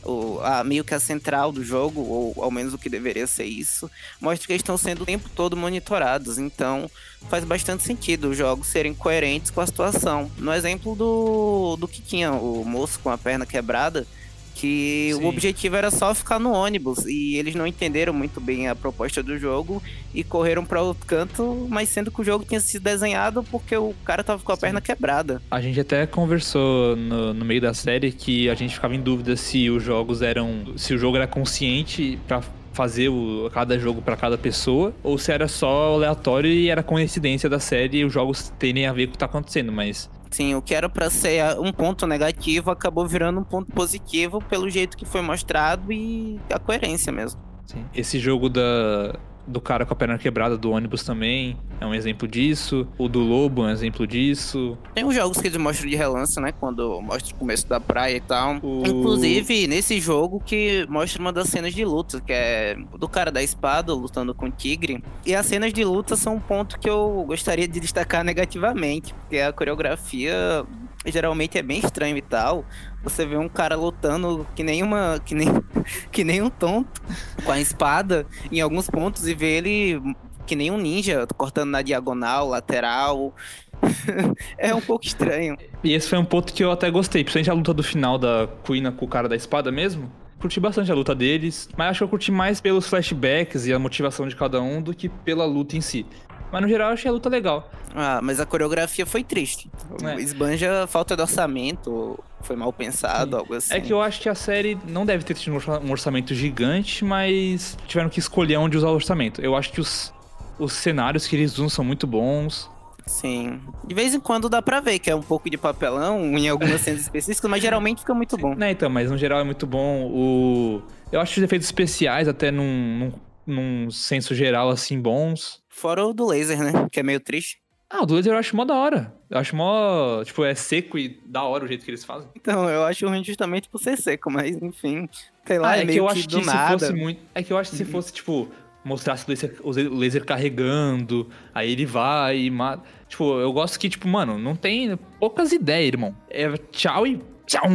o, 0.04 0.40
a, 0.42 0.64
meio 0.64 0.84
que 0.84 0.94
a 0.94 1.00
central 1.00 1.52
do 1.52 1.64
jogo, 1.64 2.00
ou 2.00 2.34
ao 2.42 2.50
menos 2.50 2.74
o 2.74 2.78
que 2.78 2.88
deveria 2.88 3.26
ser 3.26 3.44
isso, 3.44 3.90
mostra 4.20 4.46
que 4.46 4.52
eles 4.52 4.60
estão 4.60 4.76
sendo 4.76 5.02
o 5.02 5.06
tempo 5.06 5.28
todo 5.34 5.56
monitorados. 5.56 6.38
Então 6.38 6.90
faz 7.28 7.44
bastante 7.44 7.82
sentido 7.82 8.30
os 8.30 8.36
jogos 8.36 8.66
serem 8.66 8.94
coerentes 8.94 9.50
com 9.50 9.60
a 9.60 9.66
situação. 9.66 10.30
No 10.38 10.52
exemplo 10.52 10.94
do, 10.94 11.76
do 11.76 11.88
que 11.88 12.02
tinha 12.02 12.32
o 12.32 12.64
moço 12.64 12.98
com 13.00 13.10
a 13.10 13.18
perna 13.18 13.46
quebrada, 13.46 14.06
que 14.54 15.10
Sim. 15.12 15.24
o 15.24 15.26
objetivo 15.26 15.76
era 15.76 15.90
só 15.90 16.14
ficar 16.14 16.38
no 16.38 16.52
ônibus 16.52 17.04
e 17.06 17.36
eles 17.36 17.54
não 17.54 17.66
entenderam 17.66 18.12
muito 18.12 18.40
bem 18.40 18.68
a 18.68 18.74
proposta 18.74 19.22
do 19.22 19.38
jogo 19.38 19.82
e 20.14 20.22
correram 20.22 20.64
para 20.64 20.82
outro 20.82 21.06
canto, 21.06 21.66
mas 21.68 21.88
sendo 21.88 22.10
que 22.10 22.20
o 22.20 22.24
jogo 22.24 22.44
tinha 22.44 22.60
sido 22.60 22.82
desenhado 22.82 23.42
porque 23.44 23.76
o 23.76 23.94
cara 24.04 24.22
tava 24.22 24.42
com 24.42 24.52
a 24.52 24.56
Sim. 24.56 24.60
perna 24.60 24.80
quebrada. 24.80 25.42
A 25.50 25.60
gente 25.60 25.80
até 25.80 26.06
conversou 26.06 26.96
no, 26.96 27.34
no 27.34 27.44
meio 27.44 27.60
da 27.60 27.74
série 27.74 28.12
que 28.12 28.48
a 28.48 28.54
gente 28.54 28.74
ficava 28.74 28.94
em 28.94 29.00
dúvida 29.00 29.36
se 29.36 29.70
os 29.70 29.82
jogos 29.82 30.22
eram, 30.22 30.74
se 30.76 30.94
o 30.94 30.98
jogo 30.98 31.16
era 31.16 31.26
consciente 31.26 32.18
para 32.26 32.42
fazer 32.72 33.08
o, 33.08 33.50
cada 33.52 33.78
jogo 33.78 34.00
para 34.00 34.16
cada 34.16 34.38
pessoa, 34.38 34.94
ou 35.02 35.18
se 35.18 35.30
era 35.30 35.46
só 35.46 35.94
aleatório 35.94 36.50
e 36.50 36.68
era 36.68 36.82
coincidência 36.82 37.48
da 37.48 37.60
série 37.60 37.98
e 37.98 38.04
os 38.04 38.12
jogos 38.12 38.52
terem 38.58 38.86
a 38.86 38.92
ver 38.92 39.06
com 39.06 39.10
o 39.10 39.12
que 39.12 39.18
tá 39.18 39.26
acontecendo, 39.26 39.70
mas 39.70 40.10
Sim, 40.32 40.54
o 40.54 40.62
que 40.62 40.74
era 40.74 40.88
para 40.88 41.10
ser 41.10 41.58
um 41.60 41.70
ponto 41.70 42.06
negativo 42.06 42.70
acabou 42.70 43.06
virando 43.06 43.38
um 43.38 43.44
ponto 43.44 43.70
positivo 43.70 44.42
pelo 44.42 44.68
jeito 44.70 44.96
que 44.96 45.04
foi 45.04 45.20
mostrado 45.20 45.92
e 45.92 46.40
a 46.50 46.58
coerência 46.58 47.12
mesmo. 47.12 47.40
Sim. 47.66 47.84
Esse 47.94 48.18
jogo 48.18 48.48
da, 48.48 49.14
do 49.46 49.60
cara 49.60 49.84
com 49.84 49.92
a 49.92 49.96
perna 49.96 50.18
quebrada 50.18 50.56
do 50.56 50.70
ônibus 50.70 51.02
também 51.02 51.56
é 51.82 51.86
um 51.86 51.94
exemplo 51.94 52.28
disso. 52.28 52.86
O 52.96 53.08
do 53.08 53.20
lobo 53.20 53.64
é 53.64 53.66
um 53.66 53.70
exemplo 53.70 54.06
disso. 54.06 54.78
Tem 54.94 55.04
uns 55.04 55.14
jogos 55.14 55.40
que 55.40 55.48
eles 55.48 55.58
mostram 55.58 55.90
de 55.90 55.96
relance, 55.96 56.40
né? 56.40 56.52
Quando 56.52 57.00
mostra 57.02 57.34
o 57.34 57.38
começo 57.38 57.68
da 57.68 57.80
praia 57.80 58.16
e 58.16 58.20
tal. 58.20 58.58
O... 58.62 58.82
Inclusive, 58.86 59.66
nesse 59.66 60.00
jogo 60.00 60.40
que 60.44 60.86
mostra 60.88 61.20
uma 61.20 61.32
das 61.32 61.48
cenas 61.48 61.74
de 61.74 61.84
luta, 61.84 62.20
que 62.20 62.32
é 62.32 62.76
do 62.98 63.08
cara 63.08 63.32
da 63.32 63.42
espada 63.42 63.92
lutando 63.92 64.34
com 64.34 64.46
o 64.46 64.50
tigre. 64.50 65.02
E 65.26 65.34
as 65.34 65.46
cenas 65.46 65.72
de 65.72 65.84
luta 65.84 66.14
são 66.14 66.36
um 66.36 66.40
ponto 66.40 66.78
que 66.78 66.88
eu 66.88 67.24
gostaria 67.26 67.66
de 67.66 67.80
destacar 67.80 68.22
negativamente, 68.22 69.12
porque 69.14 69.38
a 69.38 69.52
coreografia 69.52 70.64
geralmente 71.06 71.58
é 71.58 71.62
bem 71.62 71.78
estranho 71.78 72.16
e 72.16 72.22
tal. 72.22 72.64
Você 73.02 73.26
vê 73.26 73.36
um 73.36 73.48
cara 73.48 73.76
lutando 73.76 74.46
que 74.54 74.62
nem 74.62 74.82
uma. 74.82 75.20
que 75.24 75.34
nem, 75.34 75.48
que 76.12 76.24
nem 76.24 76.42
um 76.42 76.50
tonto 76.50 77.02
com 77.44 77.52
a 77.52 77.60
espada 77.60 78.26
em 78.50 78.60
alguns 78.60 78.88
pontos 78.88 79.26
e 79.26 79.34
vê 79.34 79.56
ele 79.56 80.00
que 80.46 80.56
nem 80.56 80.70
um 80.70 80.76
ninja, 80.76 81.26
cortando 81.36 81.70
na 81.70 81.82
diagonal, 81.82 82.48
lateral. 82.48 83.34
é 84.58 84.74
um 84.74 84.80
pouco 84.80 85.04
estranho. 85.04 85.56
E 85.82 85.92
esse 85.92 86.08
foi 86.08 86.18
um 86.18 86.24
ponto 86.24 86.52
que 86.52 86.62
eu 86.62 86.70
até 86.70 86.90
gostei, 86.90 87.24
principalmente 87.24 87.50
a 87.50 87.54
luta 87.54 87.74
do 87.74 87.82
final 87.82 88.18
da 88.18 88.48
Queen 88.64 88.90
com 88.92 89.04
o 89.04 89.08
cara 89.08 89.28
da 89.28 89.36
espada 89.36 89.72
mesmo. 89.72 90.10
Curti 90.40 90.58
bastante 90.58 90.90
a 90.90 90.94
luta 90.94 91.14
deles, 91.14 91.68
mas 91.76 91.90
acho 91.90 91.98
que 91.98 92.04
eu 92.04 92.08
curti 92.08 92.32
mais 92.32 92.60
pelos 92.60 92.88
flashbacks 92.88 93.66
e 93.66 93.72
a 93.72 93.78
motivação 93.78 94.26
de 94.26 94.34
cada 94.34 94.60
um 94.60 94.82
do 94.82 94.92
que 94.92 95.08
pela 95.08 95.44
luta 95.44 95.76
em 95.76 95.80
si. 95.80 96.04
Mas 96.52 96.62
no 96.62 96.68
geral 96.68 96.88
eu 96.88 96.94
achei 96.94 97.08
a 97.08 97.12
luta 97.12 97.30
legal. 97.30 97.70
Ah, 97.94 98.20
mas 98.22 98.38
a 98.38 98.44
coreografia 98.44 99.06
foi 99.06 99.24
triste. 99.24 99.70
É. 100.04 100.20
Esbanja 100.20 100.86
falta 100.86 101.16
de 101.16 101.22
orçamento, 101.22 102.18
foi 102.42 102.56
mal 102.56 102.72
pensado, 102.72 103.30
Sim. 103.30 103.36
algo 103.38 103.54
assim. 103.54 103.74
É 103.74 103.80
que 103.80 103.92
eu 103.92 104.02
acho 104.02 104.20
que 104.20 104.28
a 104.28 104.34
série 104.34 104.78
não 104.86 105.06
deve 105.06 105.24
ter 105.24 105.34
tido 105.34 105.56
um 105.82 105.90
orçamento 105.90 106.34
gigante, 106.34 107.04
mas 107.04 107.76
tiveram 107.86 108.10
que 108.10 108.18
escolher 108.18 108.58
onde 108.58 108.76
usar 108.76 108.88
o 108.88 108.94
orçamento. 108.94 109.40
Eu 109.40 109.56
acho 109.56 109.72
que 109.72 109.80
os, 109.80 110.12
os 110.58 110.74
cenários 110.74 111.26
que 111.26 111.34
eles 111.36 111.52
usam 111.54 111.68
são 111.70 111.84
muito 111.84 112.06
bons. 112.06 112.70
Sim. 113.06 113.60
De 113.84 113.94
vez 113.94 114.14
em 114.14 114.20
quando 114.20 114.48
dá 114.48 114.60
pra 114.60 114.80
ver 114.80 114.98
que 114.98 115.10
é 115.10 115.14
um 115.14 115.22
pouco 115.22 115.48
de 115.50 115.56
papelão 115.56 116.20
em 116.38 116.48
algumas 116.48 116.82
cenas 116.82 117.00
específicas, 117.02 117.50
mas 117.50 117.62
geralmente 117.62 118.00
fica 118.00 118.14
muito 118.14 118.36
bom. 118.36 118.54
Né, 118.54 118.72
então, 118.72 118.90
mas 118.90 119.10
no 119.10 119.16
geral 119.16 119.40
é 119.40 119.44
muito 119.44 119.66
bom. 119.66 120.06
O... 120.06 120.82
Eu 121.10 121.20
acho 121.20 121.38
os 121.38 121.44
efeitos 121.44 121.66
especiais 121.66 122.28
até 122.28 122.50
num, 122.50 123.12
num, 123.46 123.84
num 123.84 123.90
senso 123.90 124.34
geral, 124.34 124.70
assim, 124.70 125.00
bons. 125.00 125.61
Fora 125.72 126.06
o 126.06 126.12
do 126.12 126.26
laser, 126.26 126.62
né? 126.62 126.86
Que 126.92 127.00
é 127.00 127.02
meio 127.02 127.18
triste. 127.18 127.58
Ah, 127.88 128.02
o 128.02 128.06
do 128.06 128.14
laser 128.14 128.32
eu 128.32 128.38
acho 128.38 128.54
mó 128.54 128.64
da 128.64 128.74
hora. 128.74 129.12
Eu 129.28 129.38
acho 129.38 129.56
mó. 129.56 130.22
Tipo, 130.22 130.44
é 130.44 130.54
seco 130.54 130.98
e 130.98 131.20
da 131.26 131.42
hora 131.42 131.64
o 131.64 131.68
jeito 131.68 131.84
que 131.84 131.90
eles 131.90 132.04
fazem. 132.04 132.28
Então, 132.36 132.68
eu 132.68 132.84
acho 132.84 133.08
ruim 133.08 133.24
justamente 133.24 133.68
por 133.68 133.78
ser 133.78 133.96
seco, 133.96 134.30
mas 134.30 134.54
enfim. 134.62 135.08
Sei 135.46 135.58
lá, 135.58 135.70
ah, 135.70 135.78
é, 135.78 135.82
é 135.82 135.86
que 135.86 135.96
eu 135.96 136.08
acho 136.08 136.28
que, 136.28 136.36
que 136.36 136.40
se 136.40 136.46
nada. 136.46 136.78
fosse 136.78 136.92
muito. 136.92 137.20
É 137.34 137.42
que 137.42 137.52
eu 137.52 137.58
acho 137.58 137.70
que 137.70 137.76
se 137.76 137.84
uhum. 137.84 137.90
fosse, 137.90 138.12
tipo, 138.12 138.48
mostrasse 138.84 139.24
o 139.26 139.30
laser, 139.30 139.56
o 139.62 139.98
laser 139.98 140.24
carregando, 140.24 141.28
aí 141.54 141.72
ele 141.72 141.86
vai 141.86 142.38
e 142.38 142.50
mata. 142.50 142.82
Tipo, 143.08 143.40
eu 143.40 143.52
gosto 143.52 143.78
que, 143.78 143.88
tipo, 143.88 144.06
mano, 144.06 144.38
não 144.38 144.54
tem 144.54 144.96
poucas 145.18 145.52
ideias, 145.52 145.88
irmão. 145.88 146.14
É 146.30 146.50
tchau 146.70 147.06
e 147.06 147.20
tchau. 147.46 147.68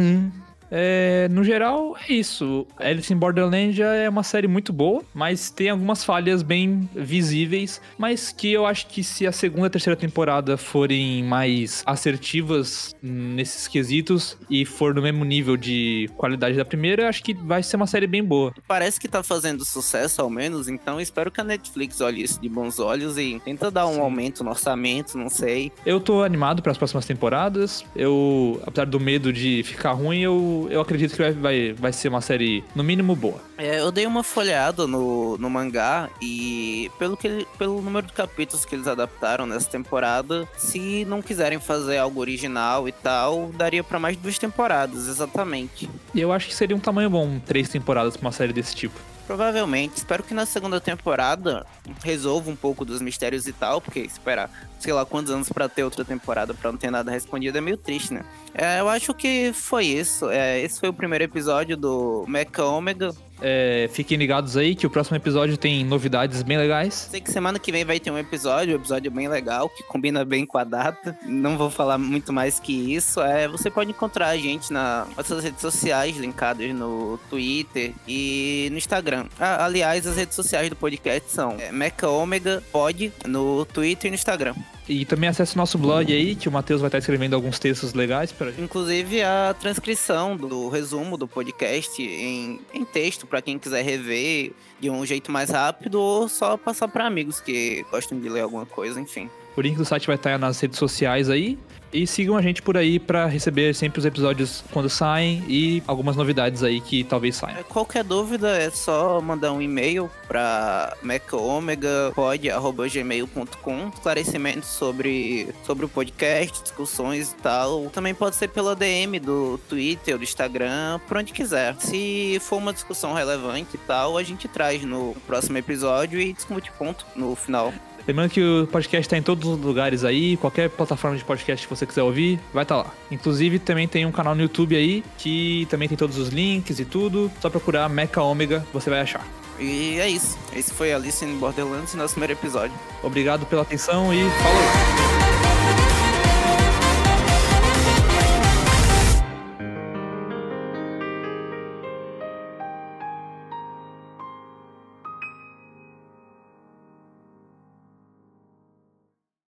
É, 0.70 1.28
no 1.30 1.42
geral, 1.42 1.96
é 2.08 2.12
isso. 2.12 2.66
Alice 2.76 3.12
in 3.12 3.16
Borderland 3.16 3.72
já 3.72 3.94
é 3.94 4.08
uma 4.08 4.22
série 4.22 4.48
muito 4.48 4.72
boa, 4.72 5.02
mas 5.14 5.50
tem 5.50 5.70
algumas 5.70 6.04
falhas 6.04 6.42
bem 6.42 6.88
visíveis, 6.94 7.80
mas 7.96 8.32
que 8.32 8.52
eu 8.52 8.66
acho 8.66 8.86
que 8.86 9.02
se 9.02 9.26
a 9.26 9.32
segunda 9.32 9.66
e 9.66 9.70
terceira 9.70 9.96
temporada 9.96 10.56
forem 10.56 11.22
mais 11.24 11.82
assertivas 11.86 12.94
nesses 13.02 13.66
quesitos 13.66 14.36
e 14.50 14.64
for 14.64 14.94
no 14.94 15.02
mesmo 15.02 15.24
nível 15.24 15.56
de 15.56 16.08
qualidade 16.16 16.56
da 16.56 16.64
primeira, 16.64 17.08
acho 17.08 17.22
que 17.22 17.34
vai 17.34 17.62
ser 17.62 17.76
uma 17.76 17.86
série 17.86 18.06
bem 18.06 18.22
boa. 18.22 18.52
Parece 18.66 19.00
que 19.00 19.08
tá 19.08 19.22
fazendo 19.22 19.64
sucesso 19.64 20.20
ao 20.20 20.30
menos, 20.30 20.68
então 20.68 21.00
espero 21.00 21.30
que 21.30 21.40
a 21.40 21.44
Netflix 21.44 22.00
olhe 22.00 22.22
isso 22.22 22.40
de 22.40 22.48
bons 22.48 22.78
olhos 22.78 23.16
e 23.18 23.40
tenta 23.44 23.70
dar 23.70 23.86
um 23.86 23.94
Sim. 23.94 24.00
aumento 24.00 24.44
no 24.44 24.50
orçamento, 24.50 25.16
não 25.16 25.28
sei. 25.28 25.72
Eu 25.84 26.00
tô 26.00 26.22
animado 26.22 26.62
para 26.62 26.72
as 26.72 26.78
próximas 26.78 27.06
temporadas. 27.06 27.84
Eu, 27.94 28.60
apesar 28.66 28.86
do 28.86 29.00
medo 29.00 29.32
de 29.32 29.62
ficar 29.62 29.92
ruim, 29.92 30.20
eu, 30.20 30.57
eu 30.70 30.80
acredito 30.80 31.12
que 31.14 31.22
vai, 31.22 31.32
vai, 31.32 31.72
vai 31.72 31.92
ser 31.92 32.08
uma 32.08 32.20
série, 32.20 32.64
no 32.74 32.82
mínimo, 32.82 33.14
boa. 33.14 33.40
É, 33.56 33.80
eu 33.80 33.92
dei 33.92 34.06
uma 34.06 34.22
folhada 34.22 34.86
no, 34.86 35.36
no 35.38 35.50
mangá 35.50 36.08
e 36.20 36.90
pelo, 36.98 37.16
que, 37.16 37.46
pelo 37.56 37.80
número 37.80 38.06
de 38.06 38.12
capítulos 38.12 38.64
que 38.64 38.74
eles 38.74 38.86
adaptaram 38.86 39.46
nessa 39.46 39.68
temporada, 39.68 40.48
se 40.56 41.04
não 41.04 41.22
quiserem 41.22 41.60
fazer 41.60 41.98
algo 41.98 42.20
original 42.20 42.88
e 42.88 42.92
tal, 42.92 43.50
daria 43.56 43.84
para 43.84 43.98
mais 43.98 44.16
duas 44.16 44.38
temporadas, 44.38 45.08
exatamente. 45.08 45.88
E 46.14 46.20
eu 46.20 46.32
acho 46.32 46.48
que 46.48 46.54
seria 46.54 46.76
um 46.76 46.80
tamanho 46.80 47.10
bom, 47.10 47.38
três 47.38 47.68
temporadas 47.68 48.16
pra 48.16 48.26
uma 48.26 48.32
série 48.32 48.52
desse 48.52 48.74
tipo. 48.74 48.98
Provavelmente. 49.28 49.98
Espero 49.98 50.22
que 50.22 50.32
na 50.32 50.46
segunda 50.46 50.80
temporada 50.80 51.66
resolva 52.02 52.50
um 52.50 52.56
pouco 52.56 52.82
dos 52.82 53.02
mistérios 53.02 53.46
e 53.46 53.52
tal, 53.52 53.78
porque 53.78 54.00
esperar, 54.00 54.50
sei 54.80 54.90
lá, 54.90 55.04
quantos 55.04 55.30
anos 55.30 55.50
para 55.50 55.68
ter 55.68 55.84
outra 55.84 56.02
temporada 56.02 56.54
para 56.54 56.72
não 56.72 56.78
ter 56.78 56.90
nada 56.90 57.10
respondido 57.10 57.58
é 57.58 57.60
meio 57.60 57.76
triste, 57.76 58.14
né? 58.14 58.24
É, 58.54 58.80
eu 58.80 58.88
acho 58.88 59.12
que 59.12 59.52
foi 59.52 59.84
isso. 59.84 60.30
É, 60.30 60.58
esse 60.62 60.80
foi 60.80 60.88
o 60.88 60.94
primeiro 60.94 61.24
episódio 61.24 61.76
do 61.76 62.24
Mecha 62.26 62.64
Omega. 62.64 63.14
É, 63.40 63.88
fiquem 63.92 64.18
ligados 64.18 64.56
aí 64.56 64.74
que 64.74 64.86
o 64.86 64.90
próximo 64.90 65.16
episódio 65.16 65.56
tem 65.56 65.84
novidades 65.84 66.42
bem 66.42 66.56
legais. 66.56 67.08
Sei 67.10 67.20
que 67.20 67.30
semana 67.30 67.58
que 67.58 67.70
vem 67.70 67.84
vai 67.84 68.00
ter 68.00 68.10
um 68.10 68.18
episódio, 68.18 68.74
um 68.74 68.76
episódio 68.76 69.10
bem 69.10 69.28
legal, 69.28 69.68
que 69.68 69.82
combina 69.84 70.24
bem 70.24 70.44
com 70.44 70.58
a 70.58 70.64
data. 70.64 71.16
Não 71.24 71.56
vou 71.56 71.70
falar 71.70 71.98
muito 71.98 72.32
mais 72.32 72.58
que 72.58 72.94
isso. 72.94 73.20
É, 73.20 73.46
você 73.48 73.70
pode 73.70 73.90
encontrar 73.90 74.28
a 74.28 74.36
gente 74.36 74.72
nas 74.72 75.08
nossas 75.16 75.42
redes 75.42 75.60
sociais, 75.60 76.16
linkadas 76.16 76.72
no 76.74 77.18
Twitter 77.30 77.92
e 78.06 78.68
no 78.70 78.78
Instagram. 78.78 79.26
Ah, 79.38 79.64
aliás, 79.64 80.06
as 80.06 80.16
redes 80.16 80.34
sociais 80.34 80.68
do 80.68 80.76
podcast 80.76 81.30
são 81.30 81.56
é, 81.58 82.06
Omega 82.06 82.62
Pod 82.72 83.12
no 83.26 83.64
Twitter 83.64 84.08
e 84.08 84.10
no 84.10 84.14
Instagram. 84.14 84.54
E 84.88 85.04
também 85.04 85.28
acesse 85.28 85.54
o 85.54 85.58
nosso 85.58 85.76
blog 85.76 86.10
aí, 86.10 86.34
que 86.34 86.48
o 86.48 86.52
Matheus 86.52 86.80
vai 86.80 86.88
estar 86.88 86.98
escrevendo 86.98 87.34
alguns 87.34 87.58
textos 87.58 87.92
legais 87.92 88.32
para 88.32 88.50
Inclusive 88.58 89.22
a 89.22 89.54
transcrição 89.58 90.36
do 90.36 90.68
resumo 90.68 91.18
do 91.18 91.28
podcast 91.28 92.02
em, 92.02 92.60
em 92.72 92.84
texto 92.84 93.26
para 93.26 93.42
quem 93.42 93.58
quiser 93.58 93.84
rever 93.84 94.52
de 94.80 94.88
um 94.88 95.04
jeito 95.04 95.30
mais 95.30 95.50
rápido 95.50 96.00
ou 96.00 96.28
só 96.28 96.56
passar 96.56 96.88
para 96.88 97.06
amigos 97.06 97.38
que 97.38 97.84
gostam 97.90 98.18
de 98.18 98.28
ler 98.28 98.40
alguma 98.40 98.64
coisa, 98.64 98.98
enfim. 98.98 99.28
O 99.56 99.60
link 99.60 99.76
do 99.76 99.84
site 99.84 100.06
vai 100.06 100.16
estar 100.16 100.38
nas 100.38 100.58
redes 100.60 100.78
sociais 100.78 101.28
aí. 101.28 101.58
E 101.92 102.06
sigam 102.06 102.36
a 102.36 102.42
gente 102.42 102.62
por 102.62 102.76
aí 102.76 102.98
para 102.98 103.26
receber 103.26 103.74
sempre 103.74 103.98
os 103.98 104.04
episódios 104.04 104.62
quando 104.72 104.90
saem 104.90 105.44
e 105.48 105.82
algumas 105.86 106.16
novidades 106.16 106.62
aí 106.62 106.80
que 106.80 107.04
talvez 107.04 107.36
saiam. 107.36 107.58
É, 107.58 107.62
qualquer 107.62 108.02
dúvida 108.04 108.56
é 108.56 108.70
só 108.70 109.20
mandar 109.20 109.52
um 109.52 109.62
e-mail 109.62 110.10
para 110.26 110.96
mecaomegapod.gmail.com 111.02 113.90
esclarecimentos 113.94 114.68
sobre, 114.68 115.54
sobre 115.64 115.84
o 115.84 115.88
podcast, 115.88 116.62
discussões 116.62 117.32
e 117.32 117.34
tal. 117.36 117.90
Também 117.90 118.14
pode 118.14 118.36
ser 118.36 118.48
pela 118.48 118.76
DM 118.76 119.18
do 119.18 119.58
Twitter, 119.68 120.18
do 120.18 120.24
Instagram, 120.24 121.00
por 121.06 121.16
onde 121.16 121.32
quiser. 121.32 121.74
Se 121.78 122.38
for 122.40 122.56
uma 122.56 122.72
discussão 122.72 123.14
relevante 123.14 123.76
e 123.76 123.78
tal, 123.78 124.18
a 124.18 124.22
gente 124.22 124.48
traz 124.48 124.84
no 124.84 125.16
próximo 125.26 125.58
episódio 125.58 126.20
e 126.20 126.32
discute 126.32 126.70
ponto 126.72 127.06
no 127.16 127.34
final. 127.34 127.72
Lembrando 128.08 128.30
que 128.30 128.42
o 128.42 128.66
podcast 128.66 129.06
está 129.06 129.18
em 129.18 129.22
todos 129.22 129.46
os 129.46 129.60
lugares 129.60 130.02
aí, 130.02 130.38
qualquer 130.38 130.70
plataforma 130.70 131.14
de 131.14 131.22
podcast 131.22 131.66
que 131.66 131.74
você 131.74 131.84
quiser 131.84 132.02
ouvir, 132.02 132.40
vai 132.54 132.62
estar 132.62 132.76
tá 132.76 132.88
lá. 132.88 132.94
Inclusive, 133.10 133.58
também 133.58 133.86
tem 133.86 134.06
um 134.06 134.10
canal 134.10 134.34
no 134.34 134.40
YouTube 134.40 134.74
aí, 134.74 135.04
que 135.18 135.66
também 135.68 135.86
tem 135.86 135.96
todos 135.98 136.16
os 136.16 136.30
links 136.30 136.80
e 136.80 136.86
tudo. 136.86 137.30
Só 137.38 137.50
procurar 137.50 137.86
Mecha 137.90 138.22
Omega, 138.22 138.66
você 138.72 138.88
vai 138.88 139.00
achar. 139.00 139.26
E 139.60 139.98
é 140.00 140.08
isso. 140.08 140.38
Esse 140.56 140.72
foi 140.72 140.90
Alice 140.90 141.22
in 141.22 141.36
Borderlands, 141.36 141.94
nosso 141.94 142.14
primeiro 142.14 142.32
episódio. 142.32 142.74
Obrigado 143.02 143.44
pela 143.44 143.60
atenção 143.60 144.14
e 144.14 144.20
falou! 144.30 145.17